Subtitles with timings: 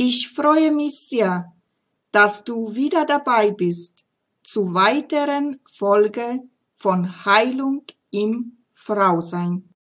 [0.00, 1.52] Ich freue mich sehr,
[2.12, 4.06] dass du wieder dabei bist
[4.44, 6.38] zu weiteren Folge
[6.76, 7.82] von Heilung
[8.12, 9.74] im Frausein.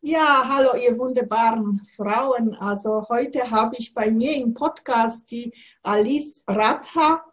[0.00, 2.54] Ja, hallo ihr wunderbaren Frauen.
[2.54, 7.24] Also heute habe ich bei mir im Podcast die Alice Radha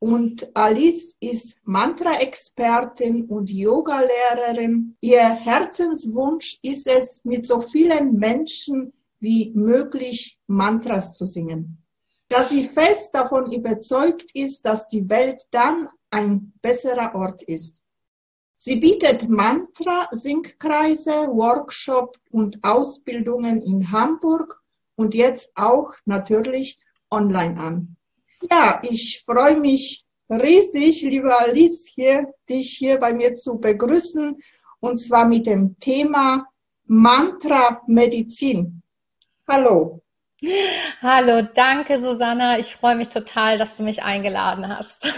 [0.00, 4.98] und Alice ist Mantra-Expertin und Yoga-Lehrerin.
[5.00, 11.82] Ihr Herzenswunsch ist es, mit so vielen Menschen wie möglich Mantras zu singen.
[12.28, 17.82] Da sie fest davon überzeugt ist, dass die Welt dann ein besserer Ort ist.
[18.56, 24.60] Sie bietet Mantra-Singkreise, Workshop und Ausbildungen in Hamburg
[24.96, 26.78] und jetzt auch natürlich
[27.10, 27.96] online an.
[28.50, 34.36] Ja, ich freue mich riesig, liebe Alice, hier, dich hier bei mir zu begrüßen
[34.80, 36.46] und zwar mit dem Thema
[36.86, 38.77] Mantra Medizin.
[39.50, 40.02] Hallo.
[41.00, 42.58] Hallo, danke Susanna.
[42.58, 45.08] Ich freue mich total, dass du mich eingeladen hast.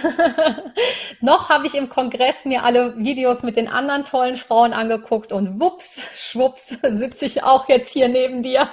[1.21, 5.61] Noch habe ich im Kongress mir alle Videos mit den anderen tollen Frauen angeguckt und
[5.61, 8.69] wups, schwupps, sitze ich auch jetzt hier neben dir.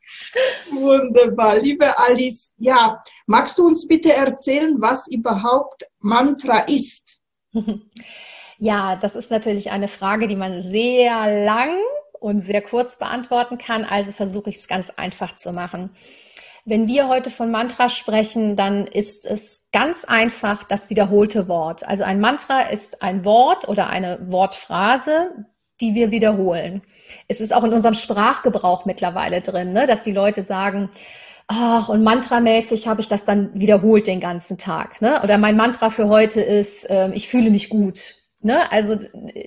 [0.72, 1.58] Wunderbar.
[1.58, 7.20] Liebe Alice, ja, magst du uns bitte erzählen, was überhaupt Mantra ist?
[8.56, 11.76] Ja, das ist natürlich eine Frage, die man sehr lang
[12.20, 13.84] und sehr kurz beantworten kann.
[13.84, 15.90] Also versuche ich es ganz einfach zu machen.
[16.64, 21.88] Wenn wir heute von Mantra sprechen, dann ist es ganz einfach das wiederholte Wort.
[21.88, 25.46] Also ein Mantra ist ein Wort oder eine Wortphrase,
[25.80, 26.82] die wir wiederholen.
[27.28, 30.90] Es ist auch in unserem Sprachgebrauch mittlerweile drin, ne, dass die Leute sagen,
[31.48, 35.00] ach, und mantramäßig habe ich das dann wiederholt den ganzen Tag.
[35.00, 35.20] Ne?
[35.22, 38.19] Oder mein Mantra für heute ist, äh, ich fühle mich gut.
[38.42, 38.70] Ne?
[38.72, 38.98] Also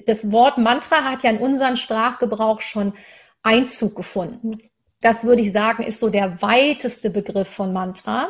[0.06, 2.94] das Wort Mantra hat ja in unseren Sprachgebrauch schon
[3.42, 4.60] Einzug gefunden.
[5.04, 8.30] Das würde ich sagen, ist so der weiteste Begriff von Mantra.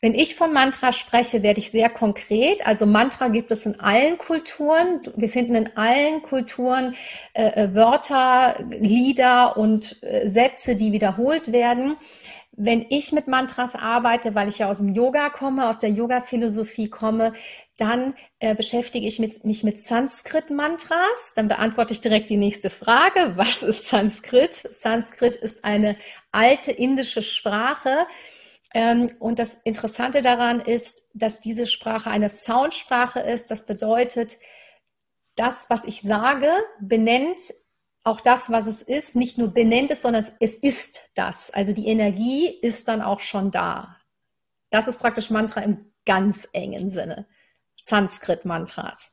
[0.00, 2.66] Wenn ich von Mantra spreche, werde ich sehr konkret.
[2.66, 5.02] Also Mantra gibt es in allen Kulturen.
[5.14, 6.94] Wir finden in allen Kulturen
[7.34, 11.96] äh, äh Wörter, Lieder und äh, Sätze, die wiederholt werden.
[12.52, 16.88] Wenn ich mit Mantras arbeite, weil ich ja aus dem Yoga komme, aus der Yoga-Philosophie
[16.88, 17.34] komme,
[17.76, 21.34] dann äh, beschäftige ich mit, mich mit Sanskrit-Mantras.
[21.34, 23.32] Dann beantworte ich direkt die nächste Frage.
[23.36, 24.54] Was ist Sanskrit?
[24.54, 25.96] Sanskrit ist eine
[26.32, 28.06] alte indische Sprache.
[28.72, 33.50] Ähm, und das Interessante daran ist, dass diese Sprache eine Soundsprache ist.
[33.50, 34.38] Das bedeutet,
[35.34, 36.50] das, was ich sage,
[36.80, 37.40] benennt
[38.04, 41.50] auch das, was es ist, nicht nur benennt es, sondern es ist das.
[41.50, 43.96] Also die Energie ist dann auch schon da.
[44.70, 47.26] Das ist praktisch Mantra im ganz engen Sinne.
[47.86, 49.12] Sanskrit-Mantras.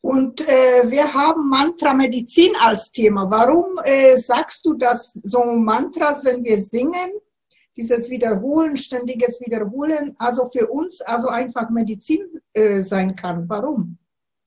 [0.00, 3.30] Und äh, wir haben Mantra-Medizin als Thema.
[3.30, 7.10] Warum äh, sagst du, dass so Mantras, wenn wir singen,
[7.76, 12.20] dieses Wiederholen, ständiges Wiederholen, also für uns also einfach Medizin
[12.52, 13.48] äh, sein kann?
[13.48, 13.98] Warum?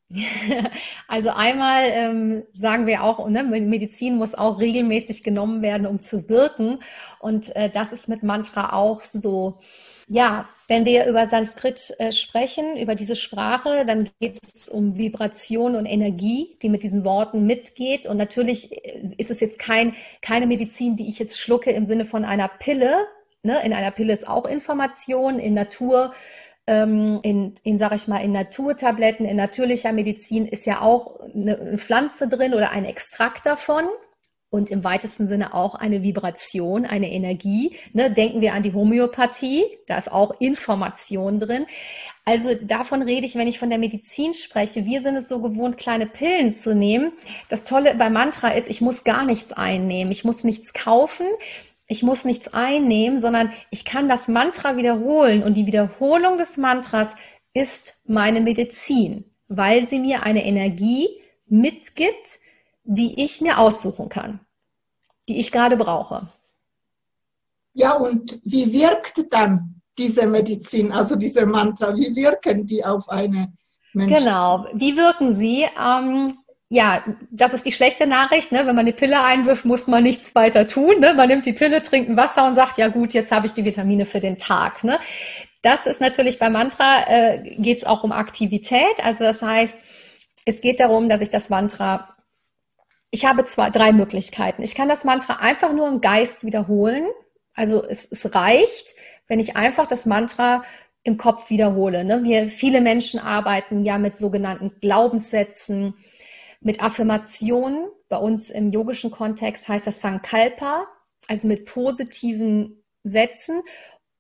[1.08, 6.30] Also einmal ähm, sagen wir auch, ne, Medizin muss auch regelmäßig genommen werden, um zu
[6.30, 6.80] wirken.
[7.20, 9.60] Und äh, das ist mit Mantra auch so.
[10.14, 15.76] Ja, wenn wir über Sanskrit äh, sprechen, über diese Sprache, dann geht es um Vibration
[15.76, 18.08] und Energie, die mit diesen Worten mitgeht.
[18.08, 22.06] Und natürlich äh, ist es jetzt kein, keine Medizin, die ich jetzt schlucke im Sinne
[22.06, 23.08] von einer Pille,
[23.44, 23.64] Ne?
[23.64, 26.14] In einer Pille ist auch Information, in Natur,
[26.68, 31.78] ähm, in, in sag ich mal, in Naturtabletten, in natürlicher Medizin ist ja auch eine
[31.78, 33.88] Pflanze drin oder ein Extrakt davon
[34.52, 37.78] und im weitesten Sinne auch eine Vibration, eine Energie.
[37.94, 38.12] Ne?
[38.12, 41.66] Denken wir an die Homöopathie, da ist auch Information drin.
[42.26, 44.86] Also davon rede ich, wenn ich von der Medizin spreche.
[44.86, 47.14] Wir sind es so gewohnt, kleine Pillen zu nehmen.
[47.48, 51.26] Das Tolle bei Mantra ist, ich muss gar nichts einnehmen, ich muss nichts kaufen.
[51.88, 57.18] Ich muss nichts einnehmen, sondern ich kann das Mantra wiederholen und die Wiederholung des Mantras
[57.54, 61.10] ist meine Medizin, weil sie mir eine Energie
[61.48, 62.40] mitgibt,
[62.84, 64.40] die ich mir aussuchen kann,
[65.28, 66.28] die ich gerade brauche.
[67.74, 73.54] Ja, und wie wirkt dann diese Medizin, also diese Mantra, wie wirken die auf eine
[73.94, 74.18] Menschen?
[74.18, 75.68] Genau, wie wirken sie?
[75.80, 76.34] Ähm,
[76.70, 78.52] ja, das ist die schlechte Nachricht.
[78.52, 78.60] Ne?
[78.60, 81.00] Wenn man eine Pille einwirft, muss man nichts weiter tun.
[81.00, 81.14] Ne?
[81.14, 83.66] Man nimmt die Pille, trinkt ein Wasser und sagt, ja gut, jetzt habe ich die
[83.66, 84.84] Vitamine für den Tag.
[84.84, 84.98] Ne?
[85.62, 89.04] Das ist natürlich bei Mantra, äh, geht es auch um Aktivität.
[89.04, 89.80] Also das heißt,
[90.46, 92.16] es geht darum, dass ich das Mantra
[93.12, 94.64] ich habe zwei, drei Möglichkeiten.
[94.64, 97.08] Ich kann das Mantra einfach nur im Geist wiederholen.
[97.54, 98.96] Also es, es reicht,
[99.28, 100.64] wenn ich einfach das Mantra
[101.04, 102.06] im Kopf wiederhole.
[102.06, 102.24] Ne?
[102.24, 105.96] Wir, viele Menschen arbeiten ja mit sogenannten Glaubenssätzen,
[106.62, 107.90] mit Affirmationen.
[108.08, 110.88] Bei uns im yogischen Kontext heißt das Sankalpa,
[111.28, 113.62] also mit positiven Sätzen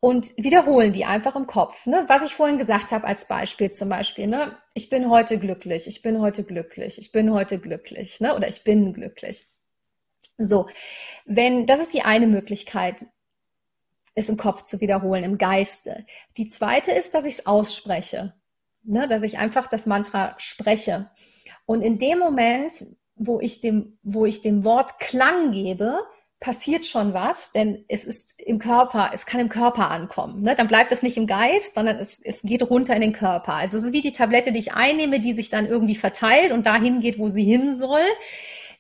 [0.02, 1.86] und wiederholen die einfach im Kopf.
[1.86, 2.04] Ne?
[2.08, 4.58] Was ich vorhin gesagt habe als Beispiel zum Beispiel, ne?
[4.74, 8.36] ich bin heute glücklich, ich bin heute glücklich, ich bin heute glücklich ne?
[8.36, 9.46] oder ich bin glücklich.
[10.40, 10.68] So,
[11.26, 13.06] wenn, das ist die eine Möglichkeit,
[14.16, 16.06] es im Kopf zu wiederholen, im Geiste.
[16.36, 18.34] Die zweite ist, dass ich es ausspreche,
[18.82, 19.08] ne?
[19.08, 21.12] dass ich einfach das Mantra spreche.
[21.68, 26.00] Und in dem Moment, wo ich dem, wo ich dem Wort Klang gebe,
[26.42, 30.42] passiert schon was, denn es ist im Körper, es kann im Körper ankommen.
[30.42, 30.56] Ne?
[30.56, 33.54] Dann bleibt es nicht im Geist, sondern es, es geht runter in den Körper.
[33.54, 37.00] Also ist wie die Tablette, die ich einnehme, die sich dann irgendwie verteilt und dahin
[37.00, 38.02] geht, wo sie hin soll.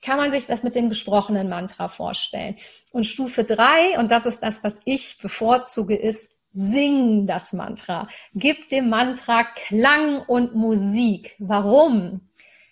[0.01, 2.57] Kann man sich das mit dem gesprochenen Mantra vorstellen.
[2.91, 8.07] Und Stufe drei und das ist das, was ich bevorzuge, ist, sing das Mantra.
[8.33, 11.35] Gib dem Mantra Klang und Musik.
[11.37, 12.21] Warum?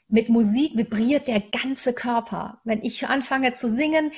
[0.10, 2.60] Mit Musik vibriert der ganze Körper.
[2.64, 4.12] Wenn ich anfange zu singen,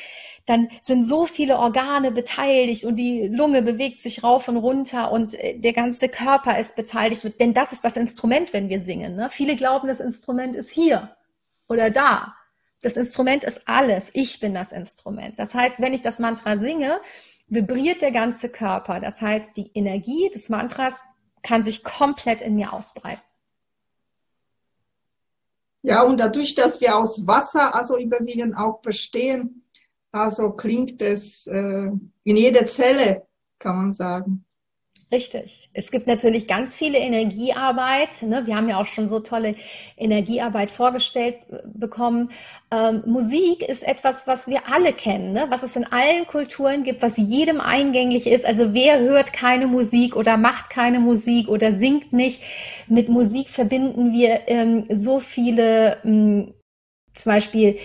[0.45, 5.33] dann sind so viele Organe beteiligt und die Lunge bewegt sich rauf und runter und
[5.35, 7.39] äh, der ganze Körper ist beteiligt.
[7.39, 9.15] Denn das ist das Instrument, wenn wir singen.
[9.15, 9.27] Ne?
[9.29, 11.15] Viele glauben, das Instrument ist hier
[11.67, 12.35] oder da.
[12.81, 14.09] Das Instrument ist alles.
[14.13, 15.37] Ich bin das Instrument.
[15.37, 16.99] Das heißt, wenn ich das Mantra singe,
[17.47, 18.99] vibriert der ganze Körper.
[19.01, 21.03] Das heißt, die Energie des Mantras
[21.43, 23.21] kann sich komplett in mir ausbreiten.
[25.83, 29.65] Ja, und dadurch, dass wir aus Wasser also überwiegend auch bestehen,
[30.11, 31.89] also klingt es äh,
[32.23, 34.45] in jeder Zelle, kann man sagen.
[35.11, 35.69] Richtig.
[35.73, 38.21] Es gibt natürlich ganz viele Energiearbeit.
[38.21, 38.43] Ne?
[38.45, 39.55] Wir haben ja auch schon so tolle
[39.97, 42.29] Energiearbeit vorgestellt äh, bekommen.
[42.71, 45.47] Ähm, Musik ist etwas, was wir alle kennen, ne?
[45.49, 48.45] was es in allen Kulturen gibt, was jedem eingänglich ist.
[48.45, 52.41] Also wer hört keine Musik oder macht keine Musik oder singt nicht?
[52.87, 56.53] Mit Musik verbinden wir ähm, so viele, ähm,
[57.13, 57.77] zum Beispiel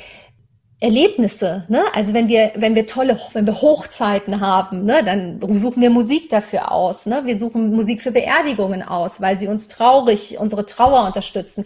[0.79, 1.85] Erlebnisse, ne?
[1.95, 6.29] Also wenn wir, wenn wir tolle, wenn wir Hochzeiten haben, ne, dann suchen wir Musik
[6.29, 7.23] dafür aus, ne?
[7.25, 11.65] Wir suchen Musik für Beerdigungen aus, weil sie uns traurig, unsere Trauer unterstützen.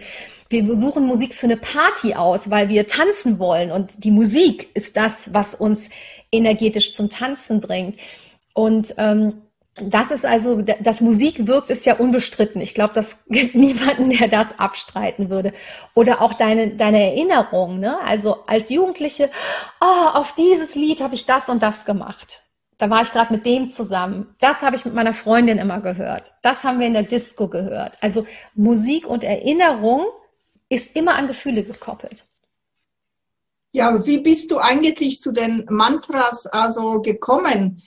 [0.48, 4.96] Wir suchen Musik für eine Party aus, weil wir tanzen wollen und die Musik ist
[4.96, 5.90] das, was uns
[6.30, 7.98] energetisch zum Tanzen bringt.
[8.54, 9.42] Und ähm,
[9.82, 12.60] das ist also, dass Musik wirkt, ist ja unbestritten.
[12.60, 15.52] Ich glaube, das gibt niemanden, der das abstreiten würde.
[15.94, 17.98] Oder auch deine, deine Erinnerung, ne?
[18.04, 19.30] Also als Jugendliche,
[19.80, 22.42] oh, auf dieses Lied habe ich das und das gemacht.
[22.78, 24.34] Da war ich gerade mit dem zusammen.
[24.40, 26.32] Das habe ich mit meiner Freundin immer gehört.
[26.42, 27.98] Das haben wir in der Disco gehört.
[28.00, 30.06] Also Musik und Erinnerung
[30.70, 32.24] ist immer an Gefühle gekoppelt.
[33.72, 37.82] Ja, wie bist du eigentlich zu den Mantras also gekommen?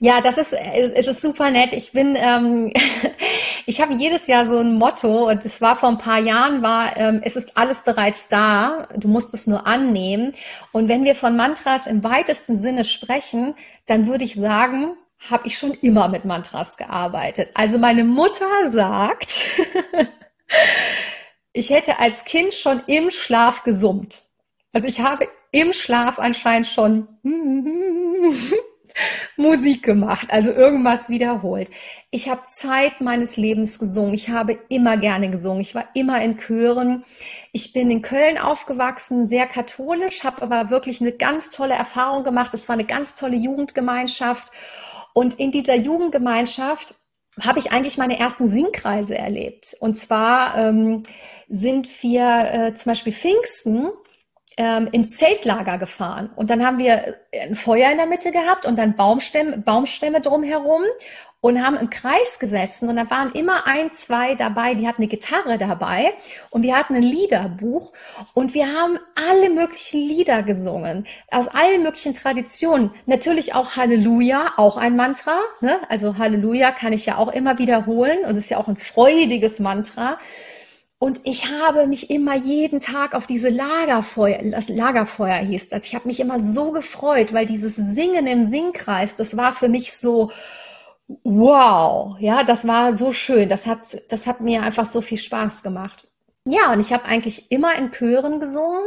[0.00, 1.72] Ja, das ist, es ist super nett.
[1.72, 2.72] Ich bin, ähm,
[3.66, 6.96] ich habe jedes Jahr so ein Motto und es war vor ein paar Jahren war,
[6.96, 8.88] ähm, es ist alles bereits da.
[8.96, 10.34] Du musst es nur annehmen.
[10.70, 13.54] Und wenn wir von Mantras im weitesten Sinne sprechen,
[13.86, 14.96] dann würde ich sagen,
[15.30, 17.50] habe ich schon immer mit Mantras gearbeitet.
[17.54, 19.46] Also meine Mutter sagt,
[21.52, 24.22] ich hätte als Kind schon im Schlaf gesummt.
[24.72, 27.08] Also ich habe im Schlaf anscheinend schon
[29.36, 31.70] Musik gemacht, also irgendwas wiederholt.
[32.10, 34.14] Ich habe Zeit meines Lebens gesungen.
[34.14, 35.60] Ich habe immer gerne gesungen.
[35.60, 37.04] Ich war immer in Chören.
[37.52, 42.54] Ich bin in Köln aufgewachsen, sehr katholisch, habe aber wirklich eine ganz tolle Erfahrung gemacht.
[42.54, 44.48] Es war eine ganz tolle Jugendgemeinschaft.
[45.14, 46.94] Und in dieser Jugendgemeinschaft
[47.40, 49.76] habe ich eigentlich meine ersten Singkreise erlebt.
[49.80, 51.02] Und zwar ähm,
[51.48, 53.88] sind wir äh, zum Beispiel Pfingsten
[54.58, 56.30] ähm, ins Zeltlager gefahren.
[56.34, 60.82] Und dann haben wir ein Feuer in der Mitte gehabt und dann Baumstämme, Baumstämme drumherum
[61.40, 62.88] und haben im Kreis gesessen.
[62.88, 66.12] Und da waren immer ein, zwei dabei, die hatten eine Gitarre dabei
[66.50, 67.92] und wir hatten ein Liederbuch
[68.34, 72.90] und wir haben alle möglichen Lieder gesungen, aus allen möglichen Traditionen.
[73.06, 75.38] Natürlich auch Halleluja, auch ein Mantra.
[75.60, 75.78] Ne?
[75.88, 80.18] Also Halleluja kann ich ja auch immer wiederholen und ist ja auch ein freudiges Mantra.
[81.00, 85.86] Und ich habe mich immer jeden Tag auf diese Lagerfeuer, das Lagerfeuer hieß das.
[85.86, 89.96] Ich habe mich immer so gefreut, weil dieses Singen im Singkreis, das war für mich
[89.96, 90.32] so,
[91.22, 93.48] wow, ja, das war so schön.
[93.48, 96.08] Das hat, das hat mir einfach so viel Spaß gemacht.
[96.44, 98.84] Ja, und ich habe eigentlich immer in Chören gesungen.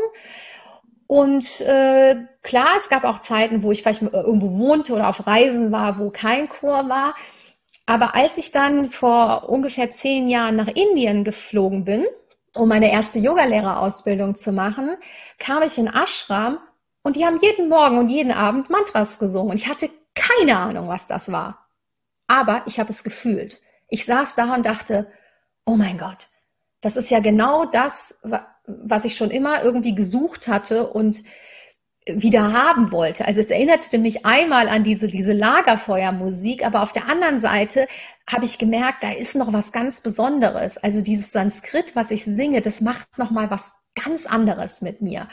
[1.08, 5.72] Und äh, klar, es gab auch Zeiten, wo ich vielleicht irgendwo wohnte oder auf Reisen
[5.72, 7.16] war, wo kein Chor war.
[7.92, 12.08] Aber als ich dann vor ungefähr zehn Jahren nach Indien geflogen bin,
[12.56, 14.96] um meine erste Yogalehrerausbildung zu machen,
[15.40, 16.60] kam ich in Ashram
[17.02, 19.52] und die haben jeden Morgen und jeden Abend Mantras gesungen.
[19.52, 21.68] Und ich hatte keine Ahnung, was das war.
[22.28, 23.60] Aber ich habe es gefühlt.
[23.90, 25.12] Ich saß da und dachte,
[25.66, 26.30] oh mein Gott,
[26.80, 28.22] das ist ja genau das,
[28.68, 31.24] was ich schon immer irgendwie gesucht hatte und
[32.08, 33.26] wieder haben wollte.
[33.26, 37.88] Also es erinnerte mich einmal an diese, diese Lagerfeuermusik, aber auf der anderen Seite
[38.28, 40.78] habe ich gemerkt, da ist noch was ganz Besonderes.
[40.78, 45.28] Also dieses Sanskrit, was ich singe, das macht noch mal was ganz anderes mit mir.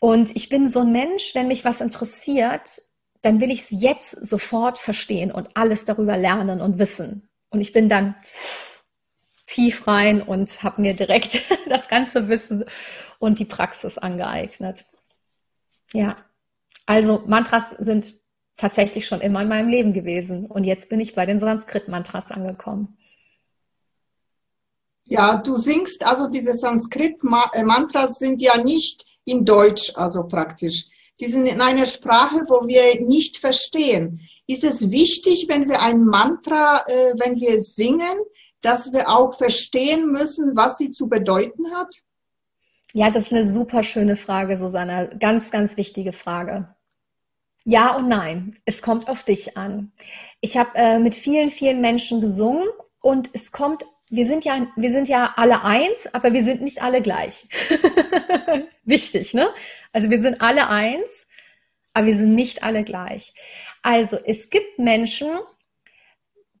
[0.00, 2.82] Und ich bin so ein Mensch, wenn mich was interessiert,
[3.22, 7.28] dann will ich es jetzt sofort verstehen und alles darüber lernen und wissen.
[7.48, 8.14] Und ich bin dann
[9.46, 12.64] tief rein und habe mir direkt das ganze Wissen
[13.18, 14.84] und die Praxis angeeignet.
[15.92, 16.16] Ja,
[16.86, 18.14] also Mantras sind
[18.56, 20.46] tatsächlich schon immer in meinem Leben gewesen.
[20.46, 22.96] Und jetzt bin ich bei den Sanskrit-Mantras angekommen.
[25.04, 30.86] Ja, du singst, also diese Sanskrit-Mantras sind ja nicht in Deutsch, also praktisch.
[31.20, 34.20] Die sind in einer Sprache, wo wir nicht verstehen.
[34.46, 38.18] Ist es wichtig, wenn wir ein Mantra, äh, wenn wir singen,
[38.60, 41.94] dass wir auch verstehen müssen, was sie zu bedeuten hat?
[42.92, 45.04] Ja, das ist eine super schöne Frage, Susanna.
[45.04, 46.74] Ganz, ganz wichtige Frage.
[47.64, 48.56] Ja und nein.
[48.64, 49.92] Es kommt auf dich an.
[50.40, 52.68] Ich habe äh, mit vielen, vielen Menschen gesungen
[53.00, 56.80] und es kommt, wir sind ja, wir sind ja alle eins, aber wir sind nicht
[56.80, 57.48] alle gleich.
[58.84, 59.48] Wichtig, ne?
[59.92, 61.26] Also wir sind alle eins,
[61.92, 63.34] aber wir sind nicht alle gleich.
[63.82, 65.30] Also es gibt Menschen,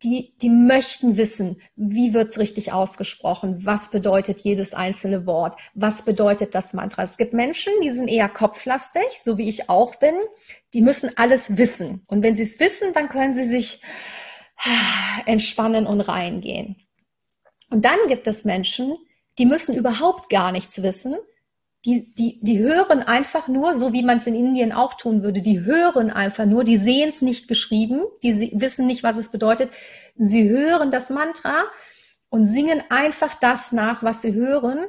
[0.06, 6.54] die, die möchten wissen, wie wird's richtig ausgesprochen, was bedeutet jedes einzelne Wort, was bedeutet
[6.54, 7.02] das Mantra.
[7.02, 10.14] Es gibt Menschen, die sind eher kopflastig, so wie ich auch bin,
[10.74, 12.04] die müssen alles wissen.
[12.06, 13.82] Und wenn sie es wissen, dann können sie sich
[15.26, 16.76] entspannen und reingehen.
[17.68, 18.96] Und dann gibt es Menschen,
[19.38, 21.16] die müssen überhaupt gar nichts wissen,
[21.86, 25.40] die, die, die hören einfach nur, so wie man es in Indien auch tun würde,
[25.40, 29.70] die hören einfach nur, die sehen es nicht geschrieben, die wissen nicht, was es bedeutet.
[30.16, 31.64] Sie hören das Mantra
[32.28, 34.86] und singen einfach das nach, was sie hören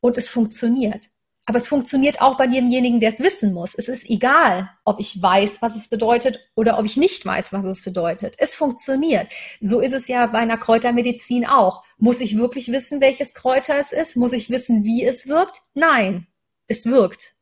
[0.00, 1.10] und es funktioniert.
[1.48, 3.76] Aber es funktioniert auch bei demjenigen, der es wissen muss.
[3.76, 7.64] Es ist egal, ob ich weiß, was es bedeutet oder ob ich nicht weiß, was
[7.64, 8.34] es bedeutet.
[8.38, 9.28] Es funktioniert.
[9.60, 11.84] So ist es ja bei einer Kräutermedizin auch.
[11.98, 14.16] Muss ich wirklich wissen, welches Kräuter es ist?
[14.16, 15.62] Muss ich wissen, wie es wirkt?
[15.72, 16.26] Nein,
[16.66, 17.36] es wirkt.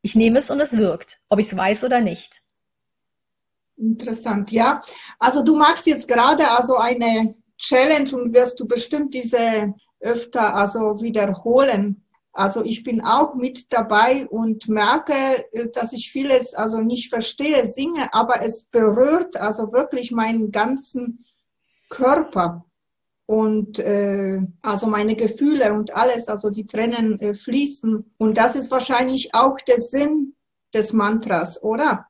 [0.00, 2.42] Ich nehme es und es wirkt, ob ich es weiß oder nicht.
[3.76, 4.80] Interessant, ja.
[5.18, 11.00] Also du machst jetzt gerade also eine Challenge und wirst du bestimmt diese öfter also
[11.02, 12.02] wiederholen.
[12.32, 15.12] Also ich bin auch mit dabei und merke,
[15.52, 21.24] äh, dass ich vieles also nicht verstehe, singe, aber es berührt also wirklich meinen ganzen
[21.90, 22.64] Körper
[23.26, 28.14] und äh, also meine Gefühle und alles, also die Tränen äh, fließen.
[28.18, 30.34] Und das ist wahrscheinlich auch der Sinn
[30.74, 32.06] des Mantras, oder?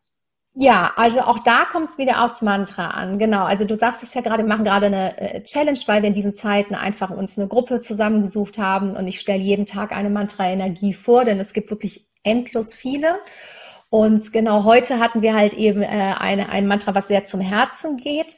[0.55, 3.19] Ja, also auch da kommt es wieder aufs Mantra an.
[3.19, 3.45] Genau.
[3.45, 6.15] Also du sagst es ja gerade, wir machen gerade eine äh, Challenge, weil wir in
[6.15, 10.93] diesen Zeiten einfach uns eine Gruppe zusammengesucht haben und ich stelle jeden Tag eine Mantra-Energie
[10.93, 13.19] vor, denn es gibt wirklich endlos viele.
[13.89, 17.97] Und genau heute hatten wir halt eben äh, eine, ein Mantra, was sehr zum Herzen
[17.97, 18.37] geht.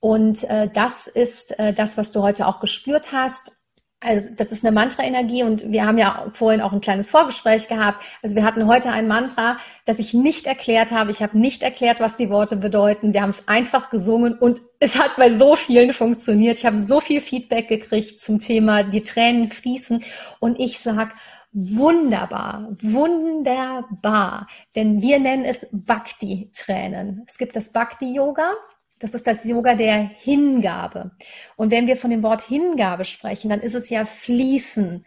[0.00, 3.52] Und äh, das ist äh, das, was du heute auch gespürt hast.
[4.00, 8.04] Also das ist eine Mantra-Energie und wir haben ja vorhin auch ein kleines Vorgespräch gehabt.
[8.22, 11.10] Also wir hatten heute ein Mantra, das ich nicht erklärt habe.
[11.10, 13.14] Ich habe nicht erklärt, was die Worte bedeuten.
[13.14, 16.58] Wir haben es einfach gesungen und es hat bei so vielen funktioniert.
[16.58, 20.04] Ich habe so viel Feedback gekriegt zum Thema die Tränen fließen
[20.40, 21.14] und ich sag
[21.52, 27.24] wunderbar, wunderbar, denn wir nennen es Bhakti-Tränen.
[27.26, 28.52] Es gibt das Bhakti-Yoga
[28.98, 31.12] das ist das Yoga der Hingabe.
[31.56, 35.04] Und wenn wir von dem Wort Hingabe sprechen, dann ist es ja fließen,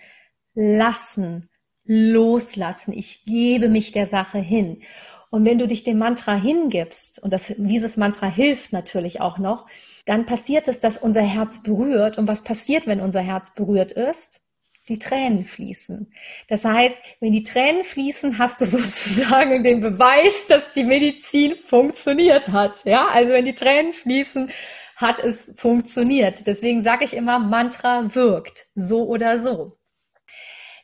[0.54, 1.50] lassen,
[1.86, 2.94] loslassen.
[2.94, 4.84] Ich gebe mich der Sache hin.
[5.32, 9.68] Und wenn du dich dem Mantra hingibst, und das, dieses Mantra hilft natürlich auch noch,
[10.06, 12.18] dann passiert es, dass unser Herz berührt.
[12.18, 14.42] Und was passiert, wenn unser Herz berührt ist?
[14.90, 16.12] Die Tränen fließen.
[16.48, 22.50] Das heißt, wenn die Tränen fließen, hast du sozusagen den Beweis, dass die Medizin funktioniert
[22.50, 22.84] hat.
[22.86, 24.50] Ja, also wenn die Tränen fließen,
[24.96, 26.46] hat es funktioniert.
[26.46, 29.80] Deswegen sage ich immer, Mantra wirkt, so oder so.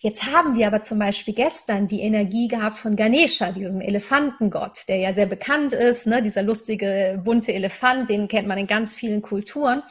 [0.05, 4.97] Jetzt haben wir aber zum Beispiel gestern die Energie gehabt von Ganesha, diesem Elefantengott, der
[4.97, 6.21] ja sehr bekannt ist, ne?
[6.21, 9.81] dieser lustige, bunte Elefant, den kennt man in ganz vielen Kulturen.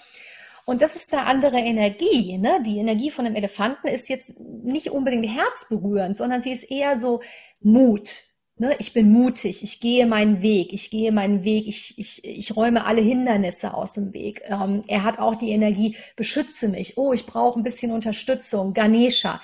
[0.67, 2.39] Und das ist eine andere Energie.
[2.39, 2.63] Ne?
[2.65, 7.21] Die Energie von einem Elefanten ist jetzt nicht unbedingt herzberührend, sondern sie ist eher so
[7.61, 8.25] Mut.
[8.57, 8.77] Ne?
[8.79, 12.87] Ich bin mutig, ich gehe meinen Weg, ich gehe meinen Weg, ich, ich, ich räume
[12.87, 14.43] alle Hindernisse aus dem Weg.
[14.47, 16.97] Ähm, er hat auch die Energie, beschütze mich.
[16.97, 18.73] Oh, ich brauche ein bisschen Unterstützung.
[18.73, 19.41] Ganesha.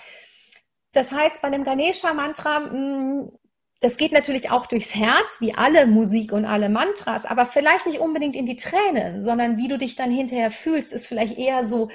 [0.93, 3.33] Das heißt, bei einem Ganesha-Mantra hm,
[3.81, 7.99] das geht natürlich auch durchs Herz, wie alle Musik und alle Mantras, aber vielleicht nicht
[7.99, 11.89] unbedingt in die Tränen, sondern wie du dich dann hinterher fühlst, ist vielleicht eher so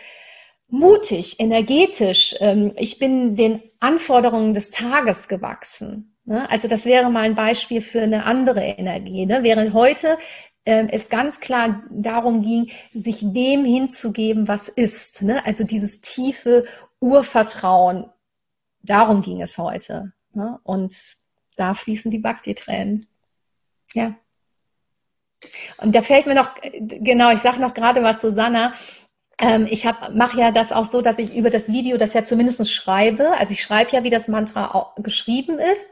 [0.68, 2.36] mutig, energetisch.
[2.40, 6.18] Ähm, ich bin den Anforderungen des Tages gewachsen.
[6.26, 6.50] Ne?
[6.50, 9.28] Also das wäre mal ein Beispiel für eine andere Energie.
[9.28, 9.44] Ne?
[9.44, 10.18] Während heute
[10.66, 15.22] ähm, es ganz klar darum ging, sich dem hinzugeben, was ist.
[15.22, 15.46] Ne?
[15.46, 16.66] Also dieses tiefe
[17.00, 18.10] Urvertrauen.
[18.82, 20.14] Darum ging es heute.
[20.64, 21.18] Und
[21.56, 23.08] da fließen die Bhakti-Tränen.
[23.94, 24.16] Ja.
[25.78, 28.74] Und da fällt mir noch, genau, ich sage noch gerade was, Susanna.
[29.38, 32.72] Ähm, ich mache ja das auch so, dass ich über das Video das ja zumindest
[32.72, 33.32] schreibe.
[33.38, 35.90] Also ich schreibe ja, wie das Mantra geschrieben ist.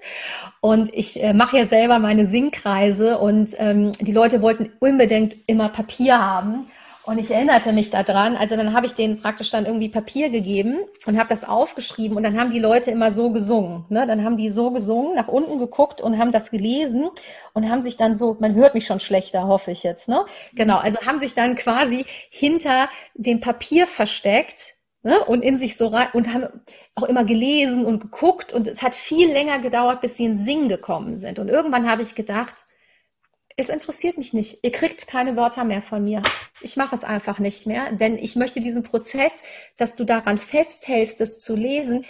[0.62, 5.70] Und ich äh, mache ja selber meine Singkreise und ähm, die Leute wollten unbedingt immer
[5.70, 6.66] Papier haben.
[7.06, 10.80] Und ich erinnerte mich daran, also dann habe ich denen praktisch dann irgendwie Papier gegeben
[11.06, 13.84] und habe das aufgeschrieben und dann haben die Leute immer so gesungen.
[13.90, 14.08] Ne?
[14.08, 17.10] Dann haben die so gesungen, nach unten geguckt und haben das gelesen
[17.54, 20.26] und haben sich dann so, man hört mich schon schlechter, hoffe ich jetzt, ne?
[20.54, 25.20] Genau, also haben sich dann quasi hinter dem Papier versteckt ne?
[25.26, 26.48] und in sich so rein und haben
[26.96, 30.70] auch immer gelesen und geguckt und es hat viel länger gedauert, bis sie in Singen
[30.70, 31.40] gekommen sind.
[31.40, 32.64] Und irgendwann habe ich gedacht,
[33.58, 34.60] es interessiert mich nicht.
[34.64, 36.24] Ihr kriegt keine Wörter mehr von mir.
[36.62, 39.44] Ich mache es einfach nicht mehr, denn ich möchte diesen Prozess,
[39.78, 42.06] dass du daran festhältst, das zu lesen,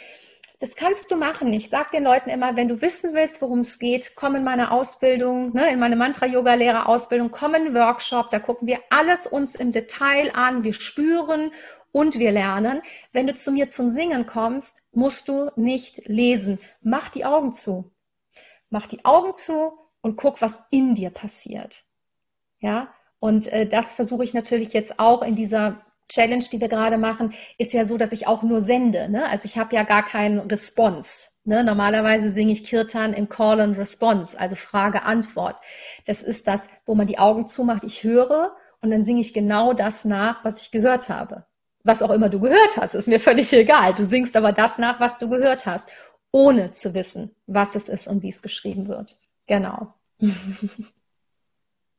[0.64, 1.52] das kannst du machen.
[1.52, 4.72] Ich sage den Leuten immer, wenn du wissen willst, worum es geht, komm in meine
[4.72, 9.74] Ausbildung, ne, in meine Mantra-Yoga-Lehrer-Ausbildung, komm in den Workshop, da gucken wir alles uns im
[9.74, 11.52] Detail an, wir spüren
[11.92, 12.82] und wir lernen.
[13.12, 16.60] Wenn du zu mir zum Singen kommst, musst du nicht lesen.
[16.82, 17.90] Mach die Augen zu.
[18.70, 19.74] Mach die Augen zu,
[20.04, 21.86] und guck, was in dir passiert.
[22.60, 26.98] Ja, und äh, das versuche ich natürlich jetzt auch in dieser Challenge, die wir gerade
[26.98, 29.10] machen, ist ja so, dass ich auch nur sende.
[29.10, 29.28] Ne?
[29.30, 31.30] Also ich habe ja gar keinen Response.
[31.46, 31.64] Ne?
[31.64, 35.60] Normalerweise singe ich Kirtan im Call and Response, also Frage-Antwort.
[36.06, 37.86] Das ist das, wo man die Augen zumacht.
[37.86, 41.46] Ich höre und dann singe ich genau das nach, was ich gehört habe.
[41.86, 43.94] Was auch immer du gehört hast, ist mir völlig egal.
[43.94, 45.90] Du singst aber das nach, was du gehört hast,
[46.32, 49.18] ohne zu wissen, was es ist und wie es geschrieben wird.
[49.48, 49.94] Genau.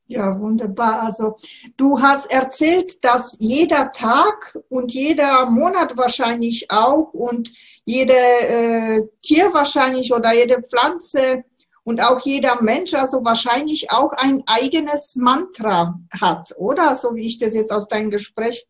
[0.07, 1.01] Ja, wunderbar.
[1.03, 1.37] Also
[1.79, 7.51] du hast erzählt, dass jeder Tag und jeder Monat wahrscheinlich auch und
[7.87, 11.45] jede äh, Tier wahrscheinlich oder jede Pflanze
[11.85, 16.97] und auch jeder Mensch also wahrscheinlich auch ein eigenes Mantra hat, oder?
[16.97, 18.67] So wie ich das jetzt aus deinem Gespräch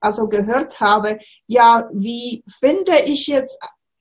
[0.00, 1.20] also gehört habe.
[1.46, 3.56] Ja, wie finde ich jetzt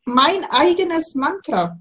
[0.06, 1.80] mein eigenes Mantra?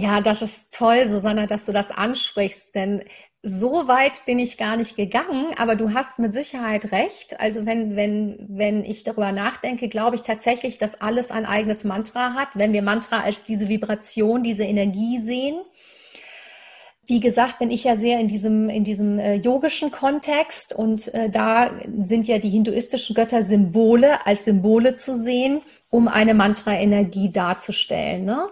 [0.00, 3.02] Ja, das ist toll, Susanna, dass du das ansprichst, denn
[3.42, 7.40] so weit bin ich gar nicht gegangen, aber du hast mit Sicherheit recht.
[7.40, 12.34] Also wenn, wenn, wenn ich darüber nachdenke, glaube ich tatsächlich, dass alles ein eigenes Mantra
[12.34, 15.56] hat, wenn wir Mantra als diese Vibration, diese Energie sehen.
[17.04, 21.28] Wie gesagt, bin ich ja sehr in diesem, in diesem äh, yogischen Kontext und äh,
[21.28, 28.24] da sind ja die hinduistischen Götter Symbole als Symbole zu sehen, um eine Mantra-Energie darzustellen.
[28.24, 28.46] Ne?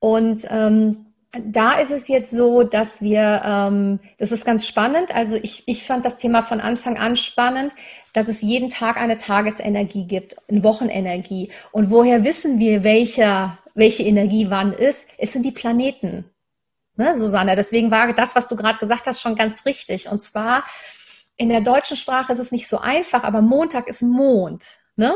[0.00, 5.14] Und ähm, da ist es jetzt so, dass wir, ähm, das ist ganz spannend.
[5.14, 7.74] Also ich, ich fand das Thema von Anfang an spannend,
[8.12, 11.52] dass es jeden Tag eine Tagesenergie gibt, eine Wochenenergie.
[11.70, 15.08] Und woher wissen wir, welche, welche Energie wann ist?
[15.18, 16.24] Es sind die Planeten.
[16.96, 20.08] Ne, Susanne, deswegen war das, was du gerade gesagt hast, schon ganz richtig.
[20.08, 20.64] Und zwar
[21.36, 24.78] in der deutschen Sprache ist es nicht so einfach, aber Montag ist Mond.
[24.96, 25.14] Ne?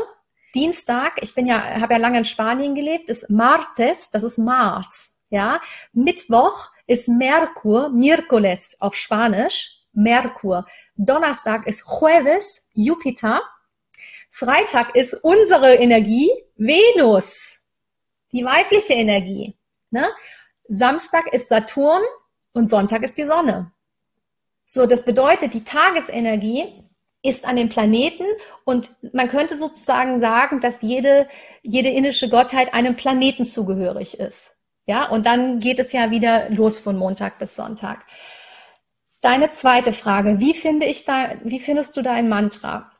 [0.55, 5.17] Dienstag, ich bin ja, habe ja lange in Spanien gelebt, ist Martes, das ist Mars.
[5.29, 5.59] Ja,
[5.91, 10.65] Mittwoch ist Merkur, Miércoles auf Spanisch, Merkur.
[10.95, 13.41] Donnerstag ist Jueves, Jupiter.
[14.31, 17.59] Freitag ist unsere Energie, Venus,
[18.31, 19.57] die weibliche Energie.
[19.91, 20.07] Ne?
[20.67, 22.03] Samstag ist Saturn
[22.53, 23.71] und Sonntag ist die Sonne.
[24.65, 26.83] So, das bedeutet, die Tagesenergie
[27.25, 28.25] ist an den Planeten
[28.63, 31.27] und man könnte sozusagen sagen, dass jede,
[31.61, 34.55] jede indische Gottheit einem Planeten zugehörig ist.
[34.85, 38.05] Ja, und dann geht es ja wieder los von Montag bis Sonntag.
[39.21, 42.91] Deine zweite Frage, wie finde ich da, wie findest du dein Mantra?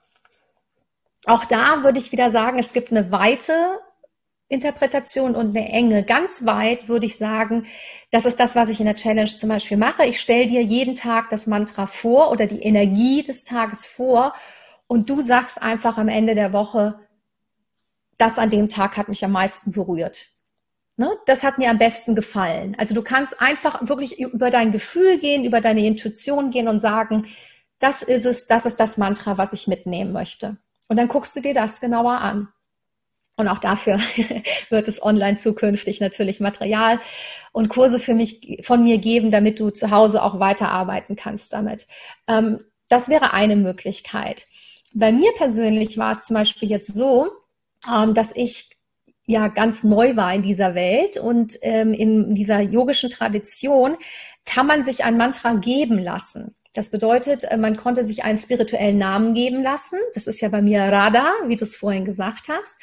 [1.27, 3.79] Auch da würde ich wieder sagen, es gibt eine weite
[4.47, 6.03] Interpretation und eine enge.
[6.03, 7.65] Ganz weit würde ich sagen,
[8.11, 10.05] das ist das, was ich in der Challenge zum Beispiel mache.
[10.05, 14.33] Ich stelle dir jeden Tag das Mantra vor oder die Energie des Tages vor
[14.87, 16.99] und du sagst einfach am Ende der Woche,
[18.17, 20.29] das an dem Tag hat mich am meisten berührt.
[20.97, 21.11] Ne?
[21.25, 22.75] Das hat mir am besten gefallen.
[22.77, 27.27] Also du kannst einfach wirklich über dein Gefühl gehen, über deine Intuition gehen und sagen,
[27.79, 30.57] das ist es, das ist das Mantra, was ich mitnehmen möchte.
[30.87, 32.47] Und dann guckst du dir das genauer an.
[33.37, 33.99] Und auch dafür
[34.69, 36.99] wird es online zukünftig natürlich Material
[37.51, 41.87] und Kurse für mich von mir geben, damit du zu Hause auch weiterarbeiten kannst damit.
[42.27, 44.47] Ähm, das wäre eine Möglichkeit.
[44.93, 47.29] Bei mir persönlich war es zum Beispiel jetzt so,
[47.91, 48.69] ähm, dass ich
[49.25, 53.97] ja ganz neu war in dieser Welt und ähm, in dieser yogischen Tradition
[54.45, 56.55] kann man sich ein Mantra geben lassen.
[56.73, 59.97] Das bedeutet, äh, man konnte sich einen spirituellen Namen geben lassen.
[60.13, 62.79] Das ist ja bei mir Radha, wie du es vorhin gesagt hast.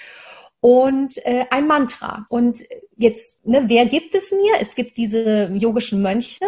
[0.63, 2.25] Und äh, ein Mantra.
[2.29, 2.61] Und
[2.97, 4.55] jetzt, ne, wer gibt es mir?
[4.61, 6.45] Es gibt diese yogischen Mönche,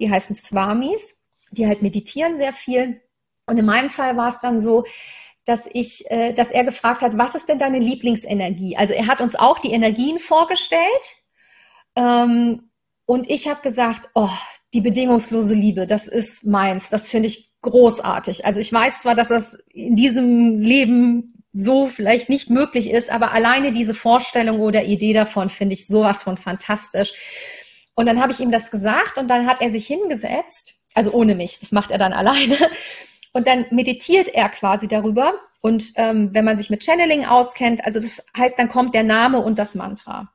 [0.00, 3.02] die heißen Swamis, die halt meditieren sehr viel.
[3.44, 4.84] Und in meinem Fall war es dann so,
[5.44, 8.78] dass ich, äh, dass er gefragt hat, was ist denn deine Lieblingsenergie?
[8.78, 11.16] Also er hat uns auch die Energien vorgestellt
[11.94, 12.70] ähm,
[13.04, 14.30] und ich habe gesagt, oh,
[14.72, 18.46] die bedingungslose Liebe, das ist meins, das finde ich großartig.
[18.46, 23.32] Also ich weiß zwar, dass das in diesem Leben so vielleicht nicht möglich ist, aber
[23.32, 27.12] alleine diese Vorstellung oder Idee davon finde ich sowas von fantastisch.
[27.94, 31.34] Und dann habe ich ihm das gesagt und dann hat er sich hingesetzt, also ohne
[31.34, 32.56] mich, das macht er dann alleine,
[33.32, 35.34] und dann meditiert er quasi darüber.
[35.60, 39.40] Und ähm, wenn man sich mit Channeling auskennt, also das heißt, dann kommt der Name
[39.40, 40.32] und das Mantra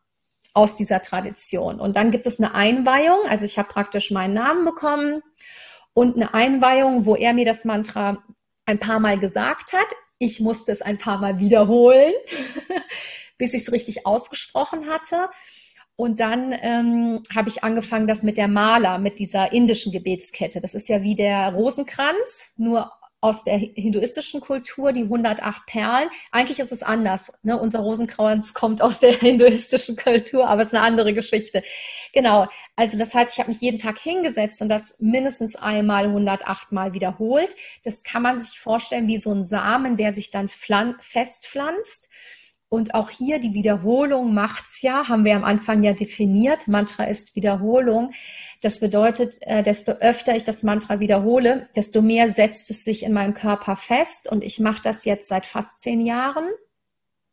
[0.54, 1.80] aus dieser Tradition.
[1.80, 3.20] Und dann gibt es eine Einweihung.
[3.28, 5.22] Also ich habe praktisch meinen Namen bekommen
[5.94, 8.24] und eine Einweihung, wo er mir das Mantra
[8.66, 9.88] ein paar Mal gesagt hat.
[10.24, 12.14] Ich musste es ein paar Mal wiederholen,
[13.38, 15.30] bis ich es richtig ausgesprochen hatte.
[15.96, 20.60] Und dann ähm, habe ich angefangen, das mit der Maler, mit dieser indischen Gebetskette.
[20.60, 22.92] Das ist ja wie der Rosenkranz, nur
[23.24, 26.10] aus der hinduistischen Kultur, die 108 Perlen.
[26.32, 27.32] Eigentlich ist es anders.
[27.42, 27.58] Ne?
[27.58, 31.64] Unser Rosenkranz kommt aus der hinduistischen Kultur, aber es ist eine andere Geschichte.
[32.12, 32.48] Genau.
[32.76, 36.94] Also das heißt, ich habe mich jeden Tag hingesetzt und das mindestens einmal 108 Mal
[36.94, 37.56] wiederholt.
[37.86, 42.10] Das kann man sich vorstellen wie so ein Samen, der sich dann festpflanzt.
[42.74, 46.68] Und auch hier die Wiederholung macht's ja, haben wir am Anfang ja definiert.
[46.68, 48.14] Mantra ist Wiederholung.
[48.62, 53.14] Das bedeutet, äh, desto öfter ich das Mantra wiederhole, desto mehr setzt es sich in
[53.14, 54.28] meinem Körper fest.
[54.28, 56.50] Und ich mache das jetzt seit fast zehn Jahren.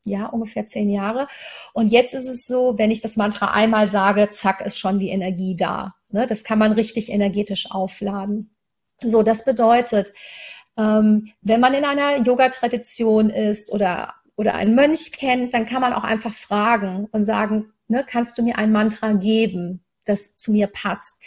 [0.04, 1.26] Ja, ungefähr zehn Jahre.
[1.72, 5.08] Und jetzt ist es so, wenn ich das Mantra einmal sage, zack, ist schon die
[5.08, 5.94] Energie da.
[6.10, 6.26] Ne?
[6.26, 8.54] Das kann man richtig energetisch aufladen.
[9.00, 10.12] So, das bedeutet,
[10.76, 15.92] ähm, wenn man in einer Yoga-Tradition ist oder oder einen Mönch kennt, dann kann man
[15.92, 20.66] auch einfach fragen und sagen, ne, kannst du mir ein Mantra geben, das zu mir
[20.66, 21.22] passt.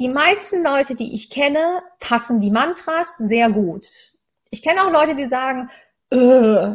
[0.00, 3.86] Die meisten Leute, die ich kenne, passen die Mantras sehr gut.
[4.48, 5.68] Ich kenne auch Leute, die sagen,
[6.08, 6.70] äh,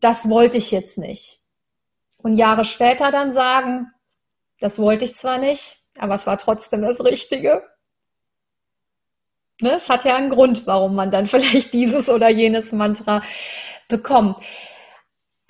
[0.00, 1.40] das wollte ich jetzt nicht.
[2.22, 3.90] Und Jahre später dann sagen,
[4.60, 7.62] das wollte ich zwar nicht, aber es war trotzdem das Richtige.
[9.62, 13.22] Ne, es hat ja einen Grund, warum man dann vielleicht dieses oder jenes Mantra
[13.88, 14.36] bekommt.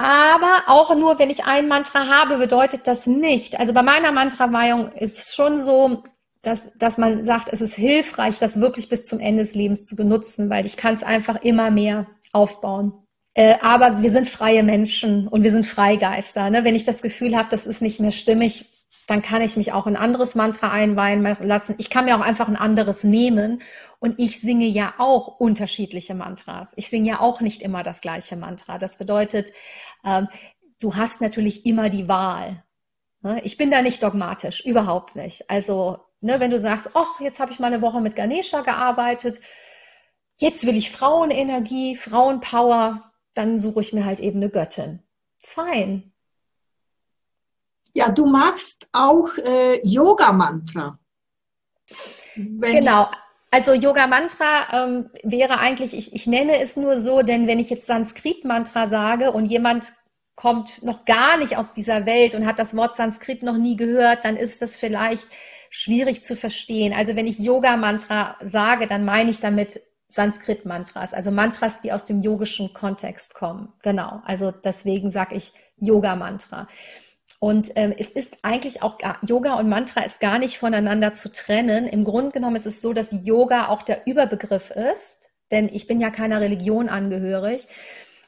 [0.01, 3.61] Aber auch nur, wenn ich ein Mantra habe, bedeutet das nicht.
[3.61, 6.05] Also bei meiner Mantra-Weihung ist es schon so,
[6.41, 9.97] dass, dass man sagt, es ist hilfreich, das wirklich bis zum Ende des Lebens zu
[9.97, 12.95] benutzen, weil ich kann es einfach immer mehr aufbauen.
[13.35, 16.49] Äh, aber wir sind freie Menschen und wir sind Freigeister.
[16.49, 16.65] Ne?
[16.65, 18.65] Wenn ich das Gefühl habe, das ist nicht mehr stimmig,
[19.07, 21.75] dann kann ich mich auch ein anderes Mantra einweihen lassen.
[21.77, 23.61] Ich kann mir auch einfach ein anderes nehmen.
[24.01, 26.73] Und ich singe ja auch unterschiedliche Mantras.
[26.77, 28.79] Ich singe ja auch nicht immer das gleiche Mantra.
[28.79, 29.53] Das bedeutet,
[30.05, 30.29] ähm,
[30.81, 32.65] du hast natürlich immer die Wahl.
[33.21, 33.41] Ne?
[33.45, 35.49] Ich bin da nicht dogmatisch, überhaupt nicht.
[35.51, 39.41] Also, ne, wenn du sagst, ach, jetzt habe ich mal eine Woche mit Ganesha gearbeitet,
[40.39, 45.03] jetzt will ich Frauenenergie, Frauenpower, dann suche ich mir halt eben eine Göttin.
[45.39, 46.11] Fein,
[47.93, 50.99] ja, du machst auch äh, Yoga-Mantra.
[52.37, 53.11] Genau.
[53.51, 57.69] Also Yoga Mantra ähm, wäre eigentlich, ich, ich nenne es nur so, denn wenn ich
[57.71, 59.93] jetzt Sanskrit Mantra sage und jemand
[60.37, 64.25] kommt noch gar nicht aus dieser Welt und hat das Wort Sanskrit noch nie gehört,
[64.25, 65.27] dann ist das vielleicht
[65.69, 66.93] schwierig zu verstehen.
[66.93, 71.93] Also wenn ich Yoga Mantra sage, dann meine ich damit Sanskrit Mantras, also Mantras, die
[71.93, 73.73] aus dem yogischen Kontext kommen.
[73.83, 74.23] Genau.
[74.25, 76.67] Also deswegen sage ich Yoga Mantra.
[77.41, 81.87] Und ähm, es ist eigentlich auch, Yoga und Mantra ist gar nicht voneinander zu trennen.
[81.87, 86.03] Im Grunde genommen ist es so, dass Yoga auch der Überbegriff ist, denn ich bin
[86.03, 87.67] ja keiner Religion angehörig,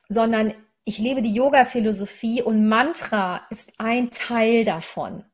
[0.08, 5.24] sondern ich lebe die Yoga-Philosophie und Mantra ist ein Teil davon.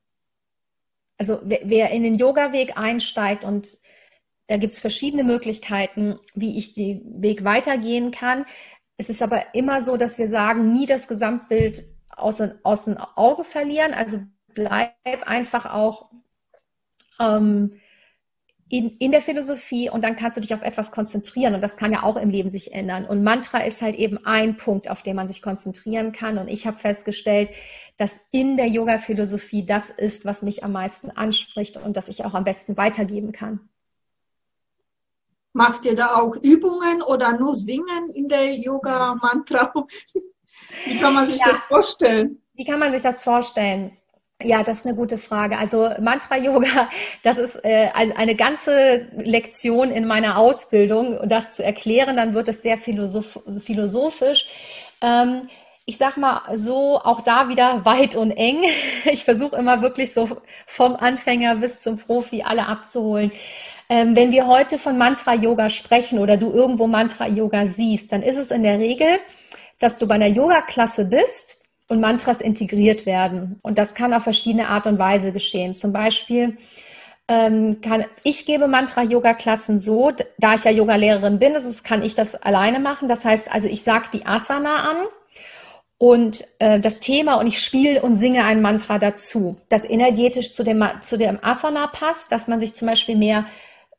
[1.16, 3.78] Also wer, in den Yoga-Weg einsteigt und
[4.48, 8.44] da gibt es verschiedene Möglichkeiten, wie ich den Weg weitergehen kann.
[8.96, 11.84] Es ist aber immer so, dass wir sagen, nie das Gesamtbild
[12.18, 13.94] aus, aus dem Auge verlieren.
[13.94, 14.20] Also
[14.54, 14.94] bleib
[15.26, 16.11] einfach auch
[17.20, 17.81] ähm,
[18.70, 21.90] in, in der Philosophie und dann kannst du dich auf etwas konzentrieren und das kann
[21.90, 23.07] ja auch im Leben sich ändern.
[23.07, 26.37] Und Mantra ist halt eben ein Punkt, auf den man sich konzentrieren kann.
[26.37, 27.50] Und ich habe festgestellt,
[27.96, 32.35] dass in der Yoga-Philosophie das ist, was mich am meisten anspricht und das ich auch
[32.35, 33.68] am besten weitergeben kann.
[35.54, 39.72] Macht ihr da auch Übungen oder nur Singen in der Yoga-Mantra?
[40.85, 41.48] Wie kann man sich ja.
[41.48, 42.40] das vorstellen?
[42.54, 43.96] Wie kann man sich das vorstellen?
[44.42, 45.59] Ja, das ist eine gute Frage.
[45.59, 46.88] Also Mantra-Yoga,
[47.24, 51.18] das ist äh, eine ganze Lektion in meiner Ausbildung.
[51.28, 54.46] das zu erklären, dann wird es sehr philosoph philosophisch.
[55.02, 55.48] Ähm,
[55.87, 58.62] ich sag mal so, auch da wieder weit und eng.
[59.07, 60.28] Ich versuche immer wirklich so
[60.66, 63.33] vom Anfänger bis zum Profi alle abzuholen.
[63.88, 68.50] Ähm, wenn wir heute von Mantra-Yoga sprechen oder du irgendwo Mantra-Yoga siehst, dann ist es
[68.50, 69.18] in der Regel
[69.78, 73.58] dass du bei einer Yoga-Klasse bist und Mantras integriert werden.
[73.62, 75.74] Und das kann auf verschiedene Art und Weise geschehen.
[75.74, 76.56] Zum Beispiel
[77.28, 82.34] ähm, kann ich gebe Mantra-Yoga-Klassen so, da ich ja Yoga-Lehrerin bin, ist, kann ich das
[82.34, 83.08] alleine machen.
[83.08, 84.96] Das heißt, also ich sage die Asana an
[85.98, 90.64] und äh, das Thema und ich spiele und singe ein Mantra dazu, das energetisch zu
[90.64, 93.44] dem, zu dem Asana passt, dass man sich zum Beispiel mehr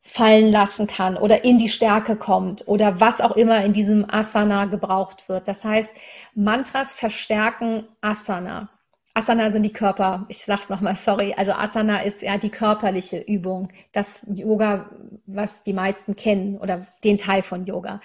[0.00, 4.64] fallen lassen kann oder in die Stärke kommt oder was auch immer in diesem Asana
[4.64, 5.46] gebraucht wird.
[5.46, 5.94] Das heißt,
[6.34, 8.70] Mantras verstärken Asana.
[9.12, 11.34] Asana sind die Körper, ich sag's nochmal, sorry.
[11.36, 14.90] Also Asana ist ja die körperliche Übung, das Yoga,
[15.26, 18.00] was die meisten kennen oder den Teil von Yoga.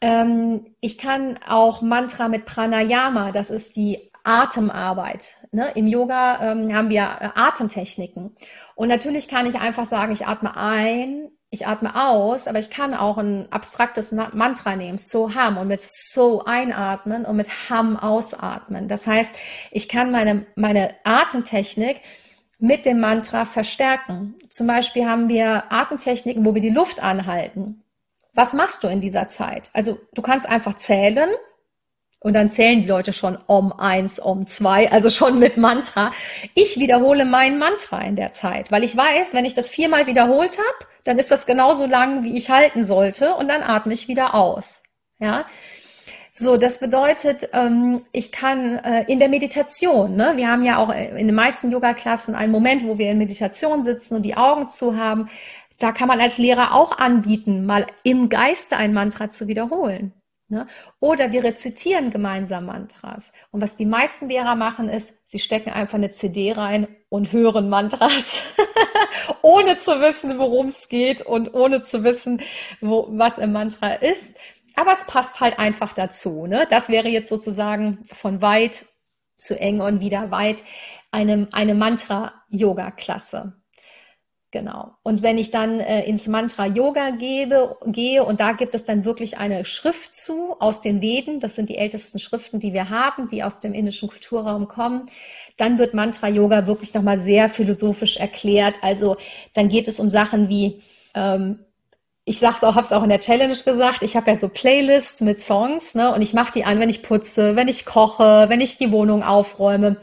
[0.00, 5.36] Ähm, ich kann auch Mantra mit Pranayama, das ist die Atemarbeit.
[5.52, 5.72] Ne?
[5.74, 8.36] Im Yoga ähm, haben wir äh, Atemtechniken.
[8.74, 12.92] Und natürlich kann ich einfach sagen, ich atme ein, ich atme aus, aber ich kann
[12.92, 18.86] auch ein abstraktes Mantra nehmen, So Ham, und mit So einatmen und mit Ham ausatmen.
[18.86, 19.34] Das heißt,
[19.70, 22.02] ich kann meine, meine Atemtechnik
[22.58, 24.34] mit dem Mantra verstärken.
[24.50, 27.82] Zum Beispiel haben wir Atemtechniken, wo wir die Luft anhalten.
[28.34, 29.70] Was machst du in dieser Zeit?
[29.72, 31.30] Also du kannst einfach zählen
[32.20, 36.10] und dann zählen die Leute schon um eins, um zwei, also schon mit Mantra.
[36.54, 40.58] Ich wiederhole mein Mantra in der Zeit, weil ich weiß, wenn ich das viermal wiederholt
[40.58, 44.34] habe, dann ist das genauso lang, wie ich halten sollte und dann atme ich wieder
[44.34, 44.82] aus.
[45.20, 45.46] Ja.
[46.30, 50.90] So, das bedeutet, ähm, ich kann äh, in der Meditation, ne, wir haben ja auch
[50.90, 54.96] in den meisten Yoga-Klassen einen Moment, wo wir in Meditation sitzen und die Augen zu
[54.96, 55.28] haben.
[55.80, 60.12] Da kann man als Lehrer auch anbieten, mal im Geiste ein Mantra zu wiederholen.
[60.50, 60.66] Ne?
[60.98, 63.32] Oder wir rezitieren gemeinsam Mantras.
[63.50, 67.68] Und was die meisten Lehrer machen, ist, sie stecken einfach eine CD rein und hören
[67.68, 68.42] Mantras,
[69.42, 72.40] ohne zu wissen, worum es geht und ohne zu wissen,
[72.80, 74.38] wo, was im Mantra ist.
[74.74, 76.46] Aber es passt halt einfach dazu.
[76.46, 76.66] Ne?
[76.70, 78.86] Das wäre jetzt sozusagen von weit
[79.36, 80.64] zu eng und wieder weit
[81.10, 83.57] eine, eine Mantra-Yoga-Klasse.
[84.50, 84.92] Genau.
[85.02, 89.04] Und wenn ich dann äh, ins Mantra Yoga gebe, gehe und da gibt es dann
[89.04, 93.28] wirklich eine Schrift zu aus den Veden, das sind die ältesten Schriften, die wir haben,
[93.28, 95.04] die aus dem indischen Kulturraum kommen,
[95.58, 98.78] dann wird Mantra Yoga wirklich nochmal sehr philosophisch erklärt.
[98.80, 99.18] Also
[99.52, 100.82] dann geht es um Sachen wie
[101.14, 101.58] ähm,
[102.24, 105.38] ich sag's auch, hab's auch in der Challenge gesagt, ich habe ja so Playlists mit
[105.38, 108.76] Songs, ne, und ich mache die an, wenn ich putze, wenn ich koche, wenn ich
[108.76, 109.96] die Wohnung aufräume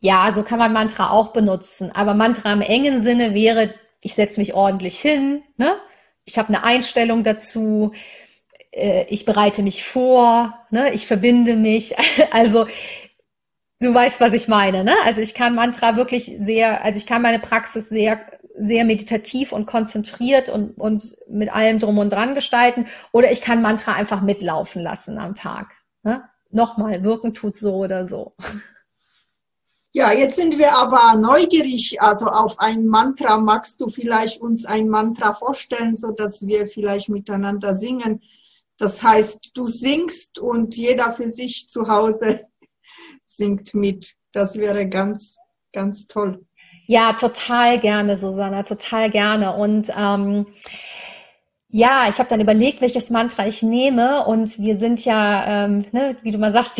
[0.00, 1.92] Ja, so kann man Mantra auch benutzen.
[1.94, 5.76] Aber Mantra im engen Sinne wäre, ich setze mich ordentlich hin, ne?
[6.24, 7.92] ich habe eine Einstellung dazu,
[8.72, 10.92] äh, ich bereite mich vor, ne?
[10.92, 11.94] ich verbinde mich.
[12.30, 12.66] Also
[13.80, 14.84] du weißt, was ich meine.
[14.84, 14.94] Ne?
[15.04, 18.20] Also ich kann Mantra wirklich sehr, also ich kann meine Praxis sehr
[18.54, 22.86] sehr meditativ und konzentriert und, und mit allem drum und dran gestalten.
[23.10, 25.74] Oder ich kann Mantra einfach mitlaufen lassen am Tag.
[26.02, 26.22] Ne?
[26.50, 28.34] Nochmal, wirken tut so oder so.
[29.94, 33.36] Ja, jetzt sind wir aber neugierig, also auf ein Mantra.
[33.36, 38.22] Magst du vielleicht uns ein Mantra vorstellen, so dass wir vielleicht miteinander singen?
[38.78, 42.46] Das heißt, du singst und jeder für sich zu Hause
[43.26, 44.14] singt mit.
[44.32, 45.38] Das wäre ganz,
[45.74, 46.42] ganz toll.
[46.86, 49.54] Ja, total gerne, Susanna, total gerne.
[49.56, 50.46] Und ähm,
[51.74, 54.26] ja, ich habe dann überlegt, welches Mantra ich nehme.
[54.26, 56.78] Und wir sind ja, ähm, ne, wie du mal sagst,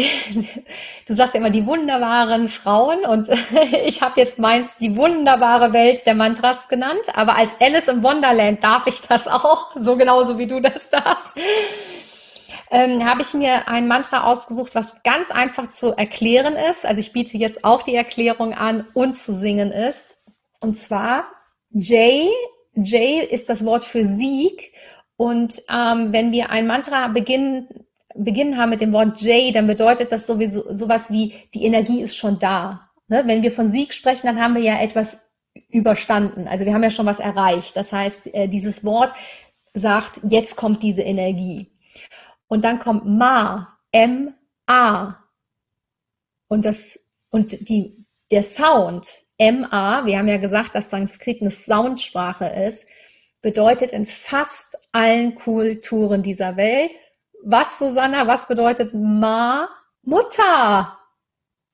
[1.08, 3.06] du sagst ja immer die wunderbaren Frauen.
[3.06, 3.30] Und
[3.86, 7.00] ich habe jetzt meins die wunderbare Welt der Mantras genannt.
[7.14, 11.38] Aber als Alice im Wonderland darf ich das auch, so genauso wie du das darfst.
[12.70, 16.84] Ähm, habe ich mir ein Mantra ausgesucht, was ganz einfach zu erklären ist.
[16.84, 20.10] Also ich biete jetzt auch die Erklärung an und zu singen ist.
[20.60, 21.24] Und zwar
[21.70, 22.28] J
[22.74, 24.72] J ist das Wort für Sieg.
[25.16, 27.68] Und ähm, wenn wir ein Mantra beginnen,
[28.14, 32.16] beginnen haben mit dem Wort J, dann bedeutet das sowieso sowas wie, die Energie ist
[32.16, 32.90] schon da.
[33.08, 33.22] Ne?
[33.26, 35.30] Wenn wir von Sieg sprechen, dann haben wir ja etwas
[35.68, 36.48] überstanden.
[36.48, 37.76] Also wir haben ja schon was erreicht.
[37.76, 39.14] Das heißt, äh, dieses Wort
[39.74, 41.70] sagt, jetzt kommt diese Energie.
[42.48, 45.18] Und dann kommt Ma, M-A.
[46.48, 52.46] Und das, und die, der Sound, MA, wir haben ja gesagt, dass Sanskrit eine Soundsprache
[52.46, 52.86] ist,
[53.40, 56.94] bedeutet in fast allen Kulturen dieser Welt.
[57.44, 59.68] Was, Susanna, was bedeutet Ma?
[60.02, 60.98] Mutter.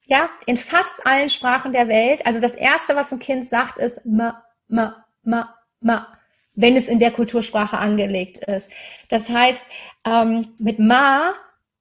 [0.06, 2.26] Ja, in fast allen Sprachen der Welt.
[2.26, 6.08] Also das erste, was ein Kind sagt, ist Ma, Ma, Ma, Ma,
[6.54, 8.72] wenn es in der Kultursprache angelegt ist.
[9.10, 9.66] Das heißt,
[10.06, 11.34] ähm, mit Ma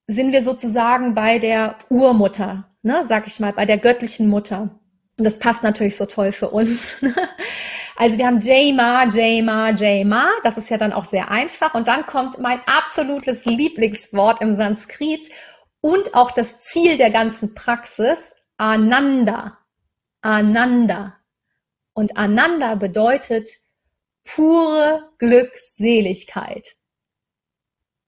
[0.08, 4.70] sind wir sozusagen bei der Urmutter, ne, sag ich mal, bei der göttlichen Mutter.
[5.18, 6.96] Und das passt natürlich so toll für uns.
[8.00, 10.30] Also wir haben Jama, Jama, Jama.
[10.44, 11.74] Das ist ja dann auch sehr einfach.
[11.74, 15.28] Und dann kommt mein absolutes Lieblingswort im Sanskrit
[15.82, 19.58] und auch das Ziel der ganzen Praxis, Ananda.
[20.22, 21.18] Ananda.
[21.94, 23.50] Und Ananda bedeutet
[24.26, 26.74] pure Glückseligkeit.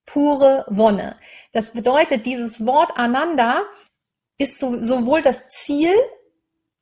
[0.06, 1.17] Pure Wonne.
[1.52, 3.63] Das bedeutet, dieses Wort Ananda
[4.38, 5.95] ist so, sowohl das Ziel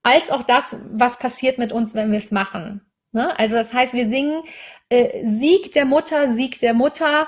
[0.07, 2.81] als auch das, was passiert mit uns, wenn wir es machen.
[3.11, 3.37] Ne?
[3.37, 4.41] Also das heißt, wir singen
[4.89, 7.27] äh, Sieg der Mutter, Sieg der Mutter.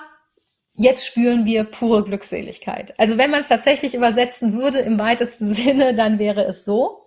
[0.73, 2.97] Jetzt spüren wir pure Glückseligkeit.
[2.97, 7.05] Also wenn man es tatsächlich übersetzen würde im weitesten Sinne, dann wäre es so.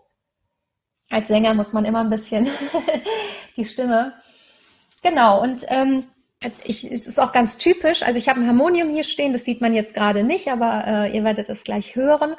[1.08, 2.46] Als Sänger muss man immer ein bisschen
[3.56, 4.14] die Stimme.
[5.02, 6.04] Genau, und ähm,
[6.64, 8.02] ich, es ist auch ganz typisch.
[8.02, 11.16] Also ich habe ein Harmonium hier stehen, das sieht man jetzt gerade nicht, aber äh,
[11.16, 12.34] ihr werdet es gleich hören.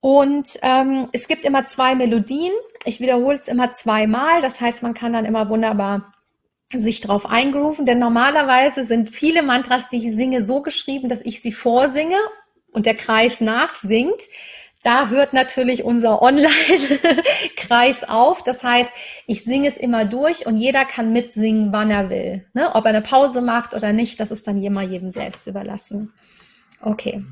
[0.00, 2.52] Und ähm, es gibt immer zwei Melodien.
[2.84, 4.40] Ich wiederhole es immer zweimal.
[4.40, 6.12] Das heißt, man kann dann immer wunderbar
[6.72, 7.86] sich drauf eingrooven.
[7.86, 12.18] Denn normalerweise sind viele Mantras, die ich singe, so geschrieben, dass ich sie vorsinge
[12.72, 14.22] und der Kreis nachsingt.
[14.82, 18.44] Da hört natürlich unser Online-Kreis auf.
[18.44, 18.92] Das heißt,
[19.26, 22.46] ich singe es immer durch und jeder kann mitsingen, wann er will.
[22.54, 22.70] Ne?
[22.74, 26.12] Ob er eine Pause macht oder nicht, das ist dann immer jedem selbst überlassen.
[26.80, 27.24] Okay.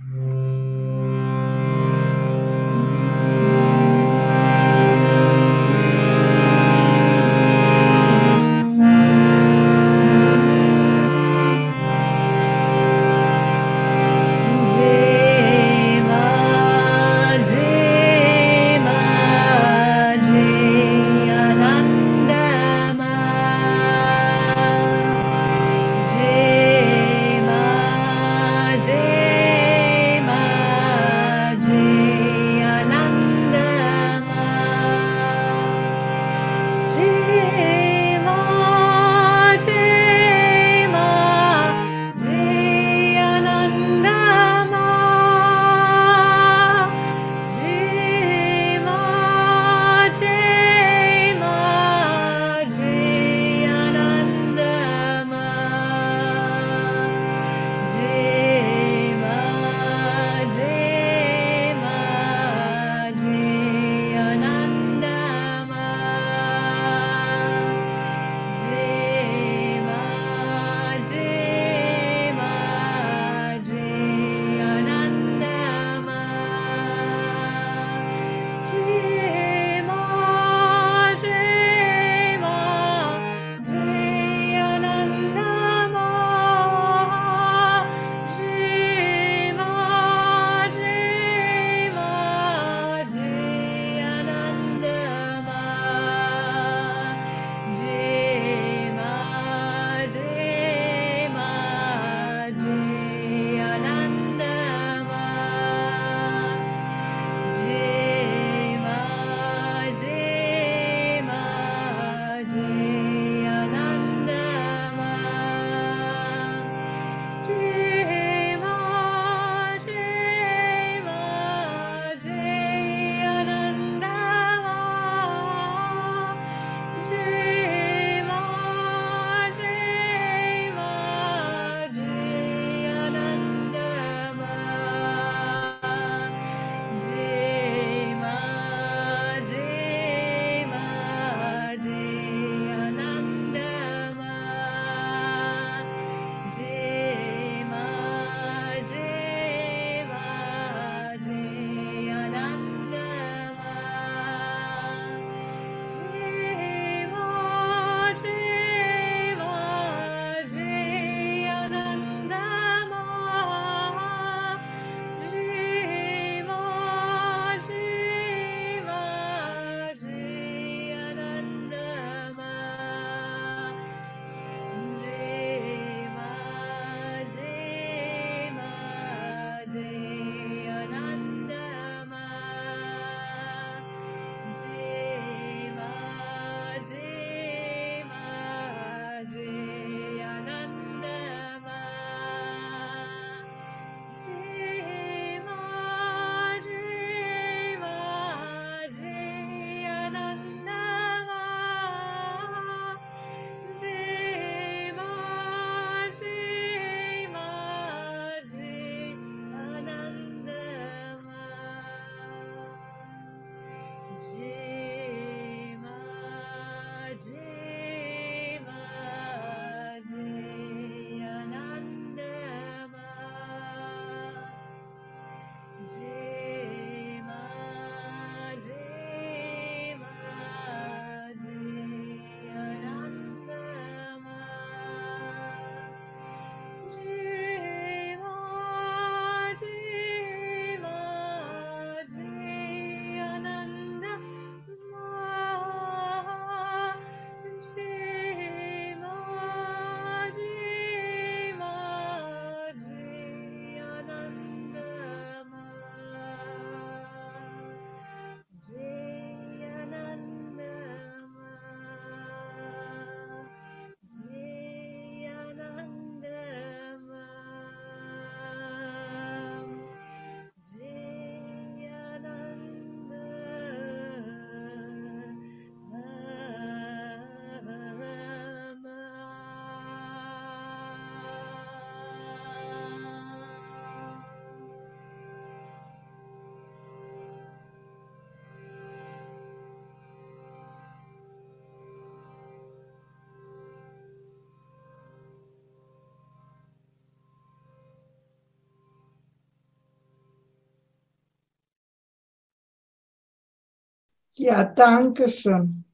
[304.36, 305.84] Ja, danke schön.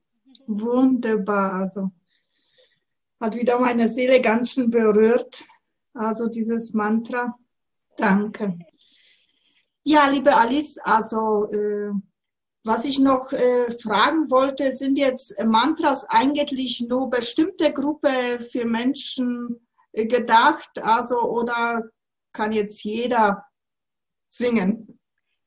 [0.46, 1.52] Wunderbar.
[1.54, 1.90] Also
[3.20, 5.44] hat wieder meine Seele ganz schön berührt.
[5.92, 7.36] Also dieses Mantra.
[7.96, 8.58] Danke.
[9.82, 11.90] Ja, liebe Alice, also äh,
[12.64, 18.10] was ich noch äh, fragen wollte, sind jetzt Mantras eigentlich nur bestimmte Gruppe
[18.50, 21.82] für Menschen äh, gedacht, also oder
[22.32, 23.44] kann jetzt jeder
[24.26, 24.99] singen?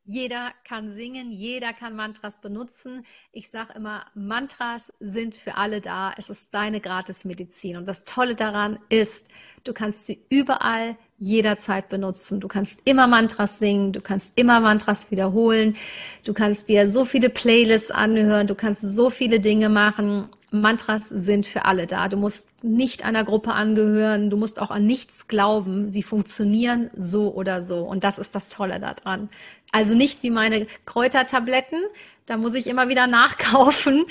[0.05, 3.05] Jeder kann singen, jeder kann Mantras benutzen.
[3.31, 6.13] Ich sage immer, Mantras sind für alle da.
[6.17, 7.77] Es ist deine Gratismedizin.
[7.77, 9.29] Und das Tolle daran ist,
[9.63, 12.41] du kannst sie überall jederzeit benutzen.
[12.41, 15.77] Du kannst immer Mantras singen, du kannst immer Mantras wiederholen,
[16.25, 20.27] du kannst dir so viele Playlists anhören, du kannst so viele Dinge machen.
[20.53, 22.07] Mantras sind für alle da.
[22.07, 25.91] Du musst nicht einer Gruppe angehören, du musst auch an nichts glauben.
[25.91, 27.79] Sie funktionieren so oder so.
[27.79, 29.29] Und das ist das Tolle daran.
[29.71, 31.81] Also nicht wie meine Kräutertabletten,
[32.27, 34.05] da muss ich immer wieder nachkaufen.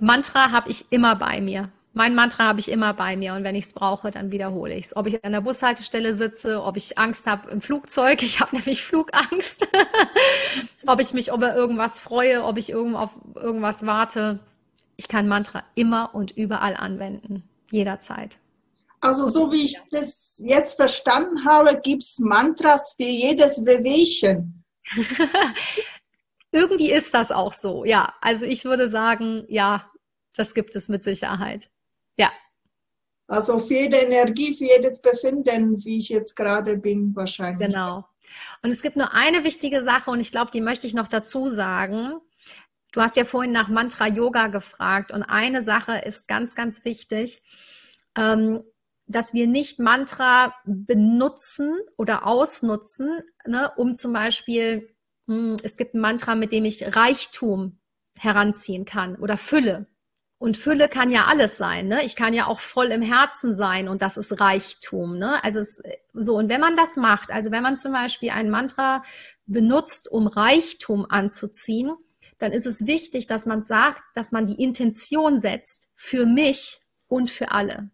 [0.00, 1.70] Mantra habe ich immer bei mir.
[1.92, 4.86] Mein Mantra habe ich immer bei mir und wenn ich es brauche, dann wiederhole ich
[4.86, 4.96] es.
[4.96, 8.84] Ob ich an der Bushaltestelle sitze, ob ich Angst habe im Flugzeug, ich habe nämlich
[8.84, 9.66] Flugangst,
[10.86, 14.38] ob ich mich über irgendwas freue, ob ich irgend auf irgendwas warte.
[15.00, 18.36] Ich kann Mantra immer und überall anwenden, jederzeit.
[19.00, 24.62] Also so wie ich das jetzt verstanden habe, gibt es Mantras für jedes Wehwehchen.
[26.52, 28.12] Irgendwie ist das auch so, ja.
[28.20, 29.90] Also ich würde sagen, ja,
[30.34, 31.70] das gibt es mit Sicherheit.
[32.18, 32.30] Ja.
[33.26, 37.68] Also für jede Energie, für jedes Befinden, wie ich jetzt gerade bin, wahrscheinlich.
[37.68, 38.04] Genau.
[38.62, 41.48] Und es gibt nur eine wichtige Sache und ich glaube, die möchte ich noch dazu
[41.48, 42.20] sagen.
[42.92, 47.42] Du hast ja vorhin nach Mantra Yoga gefragt und eine Sache ist ganz, ganz wichtig,
[48.16, 48.64] ähm,
[49.06, 54.94] dass wir nicht Mantra benutzen oder ausnutzen, ne, um zum Beispiel,
[55.26, 57.78] mh, hm, es gibt ein Mantra, mit dem ich Reichtum
[58.18, 59.86] heranziehen kann oder Fülle.
[60.38, 62.02] Und Fülle kann ja alles sein, ne?
[62.02, 65.44] Ich kann ja auch voll im Herzen sein und das ist Reichtum, ne?
[65.44, 65.82] Also es,
[66.14, 69.02] so und wenn man das macht, also wenn man zum Beispiel ein Mantra
[69.44, 71.94] benutzt, um Reichtum anzuziehen,
[72.40, 77.30] dann ist es wichtig, dass man sagt, dass man die Intention setzt für mich und
[77.30, 77.90] für alle.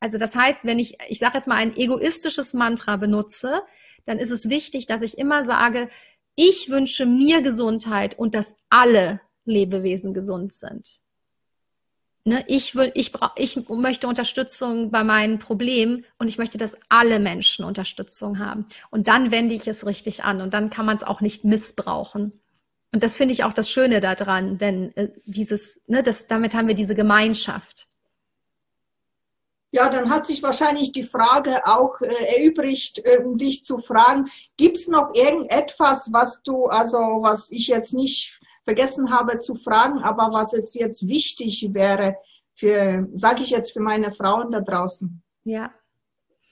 [0.00, 3.62] Also das heißt, wenn ich, ich sage jetzt mal ein egoistisches Mantra benutze,
[4.04, 5.88] dann ist es wichtig, dass ich immer sage,
[6.34, 10.88] ich wünsche mir Gesundheit und dass alle Lebewesen gesund sind.
[12.24, 16.78] Ne, ich, will, ich, brauch, ich möchte Unterstützung bei meinen Problemen und ich möchte, dass
[16.90, 18.66] alle Menschen Unterstützung haben.
[18.90, 22.38] Und dann wende ich es richtig an und dann kann man es auch nicht missbrauchen.
[22.92, 26.68] Und das finde ich auch das Schöne daran, denn äh, dieses, ne, das, damit haben
[26.68, 27.86] wir diese Gemeinschaft.
[29.70, 34.30] Ja, dann hat sich wahrscheinlich die Frage auch äh, erübrigt, äh, um dich zu fragen,
[34.56, 40.02] gibt es noch irgendetwas, was du, also was ich jetzt nicht vergessen habe zu fragen,
[40.02, 42.16] aber was es jetzt wichtig wäre
[42.54, 45.22] für, sage ich jetzt, für meine Frauen da draußen.
[45.44, 45.72] Ja.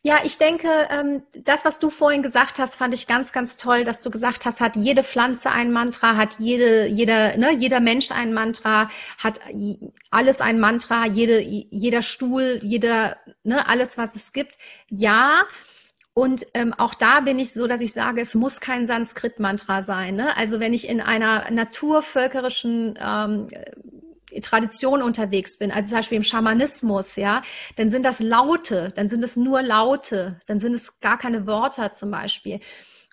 [0.06, 3.82] Ja, ich denke, ähm, das, was du vorhin gesagt hast, fand ich ganz, ganz toll,
[3.82, 8.12] dass du gesagt hast, hat jede Pflanze ein Mantra, hat jede, jeder, ne, jeder Mensch
[8.12, 8.88] ein Mantra,
[9.18, 9.40] hat
[10.12, 14.56] alles ein Mantra, jede, jeder Stuhl, jeder, ne, alles, was es gibt.
[14.88, 15.42] Ja,
[16.14, 20.14] und ähm, auch da bin ich so, dass ich sage, es muss kein Sanskrit-Mantra sein.
[20.14, 20.36] Ne?
[20.36, 23.48] Also wenn ich in einer naturvölkerischen ähm,
[24.40, 27.42] Tradition unterwegs bin, also zum Beispiel im Schamanismus, ja,
[27.76, 31.92] dann sind das Laute, dann sind es nur Laute, dann sind es gar keine Wörter
[31.92, 32.60] zum Beispiel.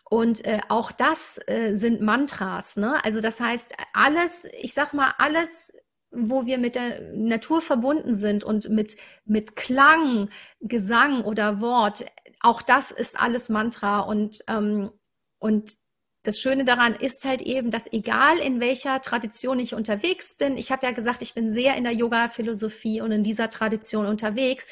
[0.10, 3.04] Und äh, auch das äh, sind Mantras, ne?
[3.04, 5.74] Also das heißt, alles, ich sag mal, alles,
[6.12, 8.96] wo wir mit der Natur verbunden sind und mit,
[9.26, 12.06] mit Klang, Gesang oder Wort,
[12.42, 14.92] auch das ist alles Mantra und, ähm,
[15.40, 15.72] und
[16.24, 20.72] das Schöne daran ist halt eben, dass egal in welcher Tradition ich unterwegs bin, ich
[20.72, 24.66] habe ja gesagt, ich bin sehr in der Yoga-Philosophie und in dieser Tradition unterwegs,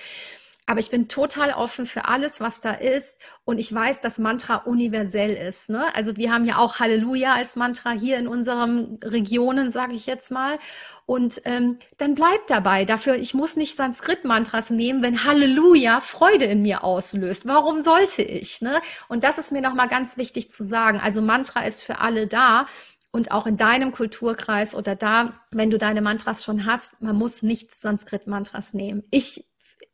[0.72, 3.18] aber ich bin total offen für alles, was da ist.
[3.44, 5.70] Und ich weiß, dass Mantra universell ist.
[5.70, 5.94] Ne?
[5.94, 10.32] Also wir haben ja auch Halleluja als Mantra hier in unseren Regionen, sage ich jetzt
[10.32, 10.60] mal.
[11.06, 12.86] Und ähm, dann bleibt dabei.
[12.86, 17.46] Dafür, ich muss nicht Sanskrit-Mantras nehmen, wenn Halleluja Freude in mir auslöst.
[17.46, 18.62] Warum sollte ich?
[18.62, 18.82] Ne?
[19.10, 21.02] Und das ist mir nochmal ganz wichtig zu sagen.
[21.04, 22.66] Also Mantra ist für alle da
[23.12, 27.44] und auch in deinem Kulturkreis oder da, wenn du deine Mantras schon hast, man muss
[27.44, 29.04] nicht Sanskrit-Mantras nehmen.
[29.12, 29.51] Ich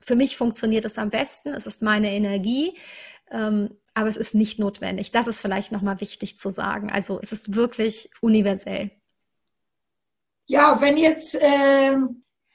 [0.08, 2.78] für mich funktioniert es am besten, es ist meine Energie,
[3.30, 5.12] ähm, aber es ist nicht notwendig.
[5.12, 6.90] Das ist vielleicht nochmal wichtig zu sagen.
[6.90, 8.92] Also es ist wirklich universell.
[10.46, 11.98] Ja, wenn jetzt äh,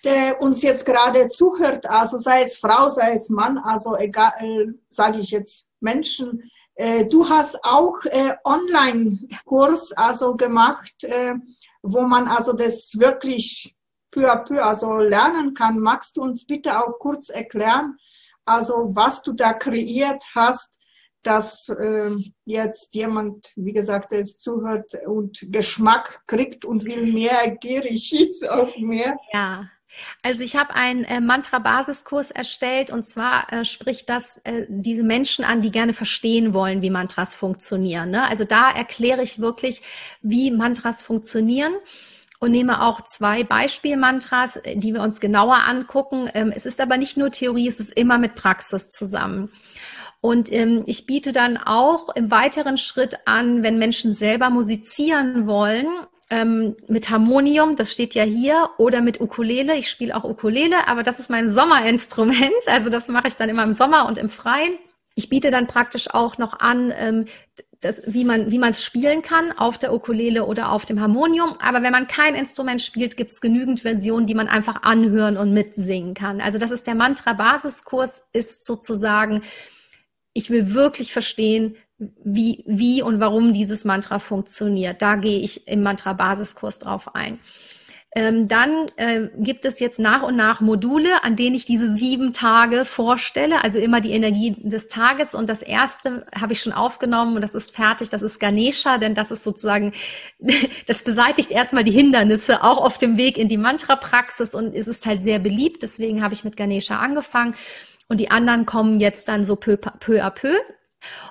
[0.03, 5.19] der uns jetzt gerade zuhört, also sei es Frau, sei es Mann, also egal, sage
[5.19, 11.35] ich jetzt Menschen, Äh, du hast auch äh, Online-Kurs also gemacht, äh,
[11.83, 13.77] wo man also das wirklich
[14.13, 15.81] peu à peu also lernen kann.
[15.81, 17.97] Magst du uns bitte auch kurz erklären,
[18.45, 20.79] also was du da kreiert hast,
[21.23, 22.11] dass äh,
[22.45, 28.77] jetzt jemand, wie gesagt, es zuhört und Geschmack kriegt und will mehr, gierig ist auch
[28.77, 29.17] mehr?
[29.33, 29.69] Ja.
[30.23, 35.45] Also ich habe einen äh, Mantra-Basiskurs erstellt und zwar äh, spricht das äh, diese Menschen
[35.45, 38.11] an, die gerne verstehen wollen, wie Mantras funktionieren.
[38.11, 38.27] Ne?
[38.29, 39.83] Also da erkläre ich wirklich,
[40.23, 41.75] wie Mantras funktionieren
[42.43, 46.29] und nehme auch zwei Beispielmantras, die wir uns genauer angucken.
[46.35, 49.53] Ähm, es ist aber nicht nur Theorie, es ist immer mit Praxis zusammen.
[50.21, 55.87] Und ähm, ich biete dann auch im weiteren Schritt an, wenn Menschen selber musizieren wollen,
[56.31, 59.77] ähm, mit Harmonium, das steht ja hier, oder mit Ukulele.
[59.77, 62.67] Ich spiele auch Ukulele, aber das ist mein Sommerinstrument.
[62.67, 64.73] Also das mache ich dann immer im Sommer und im Freien.
[65.15, 67.27] Ich biete dann praktisch auch noch an, ähm,
[67.83, 71.57] das, wie man wie man es spielen kann auf der Ukulele oder auf dem Harmonium.
[71.61, 75.53] Aber wenn man kein Instrument spielt, gibt es genügend Versionen, die man einfach anhören und
[75.53, 76.41] mitsingen kann.
[76.41, 79.43] Also das ist der Mantra-Basiskurs, ist sozusagen,
[80.33, 81.77] ich will wirklich verstehen,
[82.25, 85.03] wie, wie und warum dieses Mantra funktioniert.
[85.03, 87.39] Da gehe ich im Mantra-Basiskurs drauf ein.
[88.15, 92.35] Ähm, dann äh, gibt es jetzt nach und nach Module, an denen ich diese sieben
[92.35, 95.35] Tage vorstelle, also immer die Energie des Tages.
[95.35, 99.15] Und das erste habe ich schon aufgenommen und das ist fertig, das ist Ganesha, denn
[99.15, 99.93] das ist sozusagen,
[100.87, 105.07] das beseitigt erstmal die Hindernisse auch auf dem Weg in die Mantra-Praxis und es ist
[105.07, 105.83] halt sehr beliebt.
[105.83, 107.55] Deswegen habe ich mit Ganesha angefangen.
[108.09, 110.55] Und die anderen kommen jetzt dann so peu, peu à peu.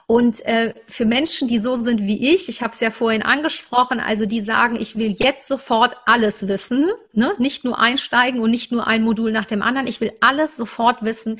[0.07, 3.99] Und äh, für Menschen, die so sind wie ich, ich habe es ja vorhin angesprochen,
[3.99, 7.33] also die sagen, ich will jetzt sofort alles wissen, ne?
[7.37, 11.03] nicht nur einsteigen und nicht nur ein Modul nach dem anderen, ich will alles sofort
[11.03, 11.39] wissen,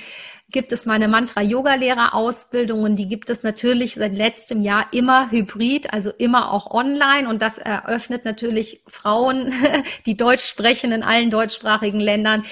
[0.52, 6.52] gibt es meine Mantra-Yoga-Lehrer-Ausbildungen, die gibt es natürlich seit letztem Jahr immer hybrid, also immer
[6.52, 9.54] auch online und das eröffnet natürlich Frauen,
[10.06, 12.44] die Deutsch sprechen in allen deutschsprachigen Ländern.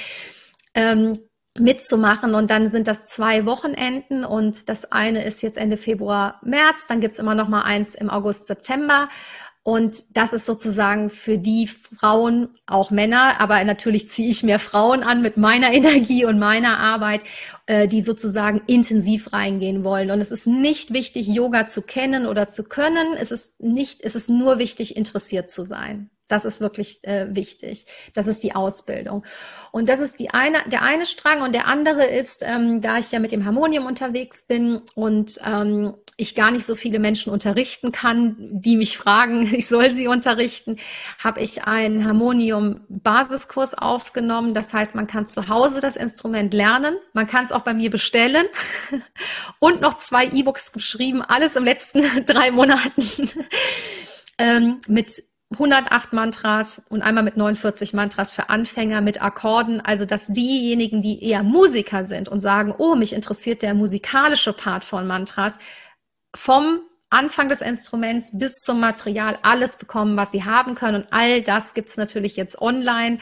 [0.73, 1.19] Ähm,
[1.57, 2.35] mitzumachen.
[2.35, 7.01] Und dann sind das zwei Wochenenden und das eine ist jetzt Ende Februar, März, dann
[7.01, 9.09] gibt's immer noch mal eins im August, September.
[9.61, 15.03] Und das ist sozusagen für die Frauen, auch Männer, aber natürlich ziehe ich mehr Frauen
[15.03, 17.21] an mit meiner Energie und meiner Arbeit,
[17.65, 20.11] äh, die sozusagen intensiv reingehen wollen.
[20.11, 23.15] Und es ist nicht wichtig, Yoga zu kennen oder zu können.
[23.19, 26.09] Es ist nicht, es ist nur wichtig, interessiert zu sein.
[26.29, 27.87] Das ist wirklich äh, wichtig.
[28.13, 29.25] Das ist die Ausbildung.
[29.71, 31.41] Und das ist die eine, der eine Strang.
[31.41, 35.95] Und der andere ist, ähm, da ich ja mit dem Harmonium unterwegs bin und ähm,
[36.17, 40.77] ich gar nicht so viele Menschen unterrichten kann, die mich fragen, ich soll sie unterrichten,
[41.17, 44.53] habe ich einen Harmonium-Basiskurs aufgenommen.
[44.53, 46.95] Das heißt, man kann zu Hause das Instrument lernen.
[47.13, 48.45] Man kann es auch bei mir bestellen.
[49.59, 53.03] Und noch zwei E-Books geschrieben, alles im letzten drei Monaten.
[54.37, 59.81] ähm, mit 108 Mantras und einmal mit 49 Mantras für Anfänger mit Akkorden.
[59.81, 64.83] Also, dass diejenigen, die eher Musiker sind und sagen, oh, mich interessiert der musikalische Part
[64.83, 65.57] von Mantras,
[66.35, 71.03] vom Anfang des Instruments bis zum Material alles bekommen, was sie haben können.
[71.03, 73.17] Und all das gibt's natürlich jetzt online.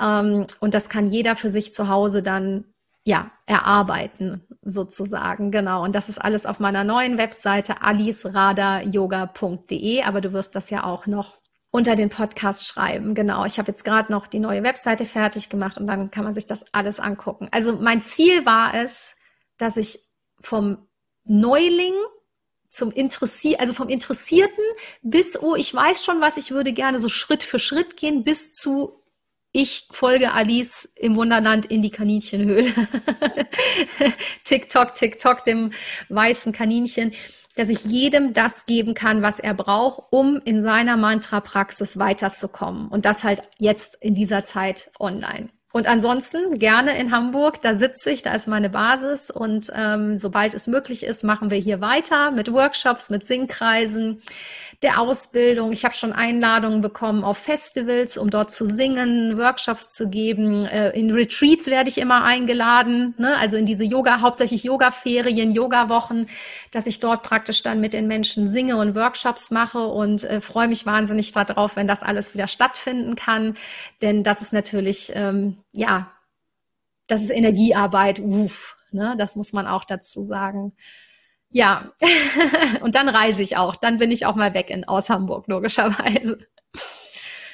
[0.00, 2.66] Ähm, und das kann jeder für sich zu Hause dann
[3.04, 5.50] ja, erarbeiten, sozusagen.
[5.50, 5.82] Genau.
[5.82, 10.04] Und das ist alles auf meiner neuen Webseite aliceradayoga.de.
[10.04, 11.42] Aber du wirst das ja auch noch
[11.74, 13.16] unter den Podcast schreiben.
[13.16, 16.32] Genau, ich habe jetzt gerade noch die neue Webseite fertig gemacht und dann kann man
[16.32, 17.48] sich das alles angucken.
[17.50, 19.16] Also mein Ziel war es,
[19.58, 19.98] dass ich
[20.40, 20.86] vom
[21.24, 21.94] Neuling
[22.70, 24.62] zum Interessier, also vom Interessierten
[25.02, 28.52] bis, oh, ich weiß schon was, ich würde gerne so Schritt für Schritt gehen, bis
[28.52, 29.02] zu
[29.50, 32.72] ich folge Alice im Wunderland in die Kaninchenhöhle.
[34.44, 35.72] TikTok, TikTok, dem
[36.08, 37.14] weißen Kaninchen
[37.56, 42.88] dass ich jedem das geben kann, was er braucht, um in seiner Mantra-Praxis weiterzukommen.
[42.88, 45.48] Und das halt jetzt in dieser Zeit online.
[45.72, 50.54] Und ansonsten gerne in Hamburg, da sitze ich, da ist meine Basis und ähm, sobald
[50.54, 54.22] es möglich ist, machen wir hier weiter mit Workshops, mit Singkreisen,
[54.84, 55.72] der Ausbildung.
[55.72, 60.66] Ich habe schon Einladungen bekommen auf Festivals, um dort zu singen, Workshops zu geben.
[60.66, 63.36] Äh, in Retreats werde ich immer eingeladen, ne?
[63.36, 66.26] also in diese Yoga, hauptsächlich Yoga-Ferien, Yoga-Wochen,
[66.70, 70.68] dass ich dort praktisch dann mit den Menschen singe und Workshops mache und äh, freue
[70.68, 73.56] mich wahnsinnig darauf, wenn das alles wieder stattfinden kann.
[74.02, 76.12] Denn das ist natürlich, ähm, ja,
[77.06, 79.14] das ist Energiearbeit, uff, ne?
[79.16, 80.74] das muss man auch dazu sagen.
[81.54, 81.92] Ja,
[82.82, 83.76] und dann reise ich auch.
[83.76, 86.38] Dann bin ich auch mal weg in, aus Hamburg, logischerweise.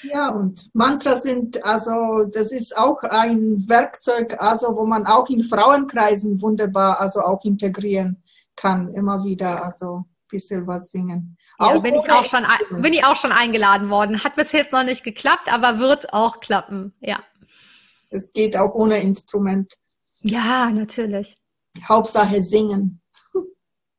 [0.02, 5.42] Ja, und Mantras sind, also das ist auch ein Werkzeug, also wo man auch in
[5.42, 8.22] Frauenkreisen wunderbar also auch integrieren
[8.56, 9.62] kann, immer wieder.
[9.62, 11.36] Also bisschen was singen.
[11.58, 12.46] Ja, auch bin ich auch schon,
[12.80, 14.24] bin ich auch schon eingeladen worden.
[14.24, 16.94] Hat bis jetzt noch nicht geklappt, aber wird auch klappen.
[17.00, 17.20] Ja.
[18.08, 19.74] Es geht auch ohne Instrument.
[20.20, 21.34] Ja, natürlich.
[21.86, 23.00] Hauptsache singen.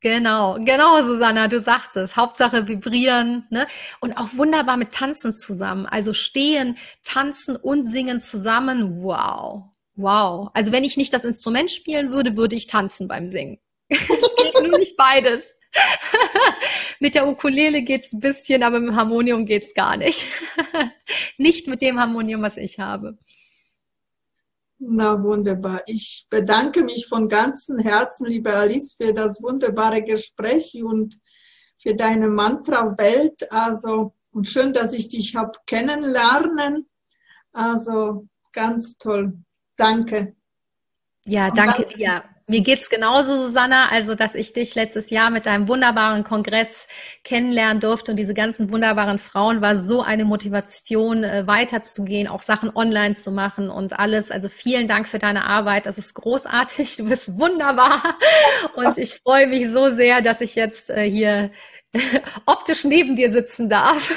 [0.01, 2.15] Genau, genau, Susanna, du sagst es.
[2.15, 3.67] Hauptsache vibrieren, ne?
[3.99, 5.85] Und auch wunderbar mit Tanzen zusammen.
[5.85, 9.03] Also stehen, tanzen und singen zusammen.
[9.03, 9.65] Wow.
[9.95, 10.49] Wow.
[10.55, 13.59] Also wenn ich nicht das Instrument spielen würde, würde ich tanzen beim Singen.
[13.89, 15.53] Es geht nur nicht beides.
[16.99, 20.25] mit der Ukulele geht's ein bisschen, aber mit dem Harmonium geht's gar nicht.
[21.37, 23.17] nicht mit dem Harmonium, was ich habe.
[24.83, 25.83] Na wunderbar.
[25.85, 31.19] Ich bedanke mich von ganzem Herzen, liebe Alice, für das wunderbare Gespräch und
[31.79, 33.51] für deine Mantra-Welt.
[33.51, 36.89] Also und schön, dass ich dich habe kennenlernen.
[37.51, 39.37] Also ganz toll.
[39.75, 40.35] Danke.
[41.25, 42.23] Ja, danke dir.
[42.47, 46.87] Mir geht's genauso, Susanna, also dass ich dich letztes Jahr mit deinem wunderbaren Kongress
[47.23, 52.75] kennenlernen durfte und diese ganzen wunderbaren Frauen war so eine Motivation, äh, weiterzugehen, auch Sachen
[52.75, 54.31] online zu machen und alles.
[54.31, 55.85] Also vielen Dank für deine Arbeit.
[55.85, 56.97] Das ist großartig.
[56.97, 58.01] Du bist wunderbar
[58.75, 61.51] und ich freue mich so sehr, dass ich jetzt äh, hier
[62.47, 64.11] optisch neben dir sitzen darf.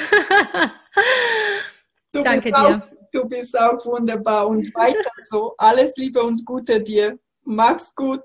[2.13, 2.89] Danke dir.
[3.15, 5.55] Du bist auch wunderbar und weiter so.
[5.57, 7.17] Alles Liebe und Gute dir.
[7.45, 8.23] Mach's gut.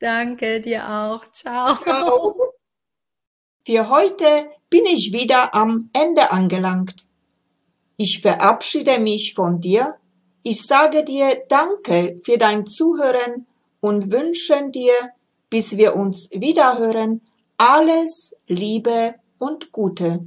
[0.00, 1.30] Danke dir auch.
[1.30, 1.76] Ciao.
[1.76, 2.34] Ciao.
[3.64, 7.06] Für heute bin ich wieder am Ende angelangt.
[7.96, 9.94] Ich verabschiede mich von dir.
[10.42, 13.46] Ich sage dir Danke für dein Zuhören
[13.78, 14.92] und wünsche dir,
[15.50, 17.20] bis wir uns wiederhören,
[17.58, 20.26] alles Liebe und Gute.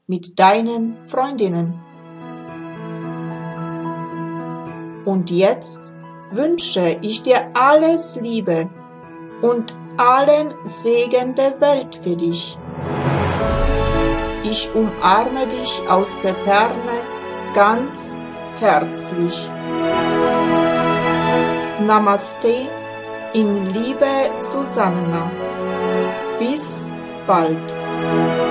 [0.11, 1.79] mit deinen Freundinnen.
[5.05, 5.93] Und jetzt
[6.31, 8.69] wünsche ich dir alles Liebe
[9.41, 12.57] und allen Segen der Welt für dich.
[14.43, 16.97] Ich umarme dich aus der Ferne
[17.55, 18.01] ganz
[18.59, 19.49] herzlich.
[21.87, 22.67] Namaste
[23.33, 25.31] in Liebe Susanna.
[26.37, 26.91] Bis
[27.25, 28.50] bald.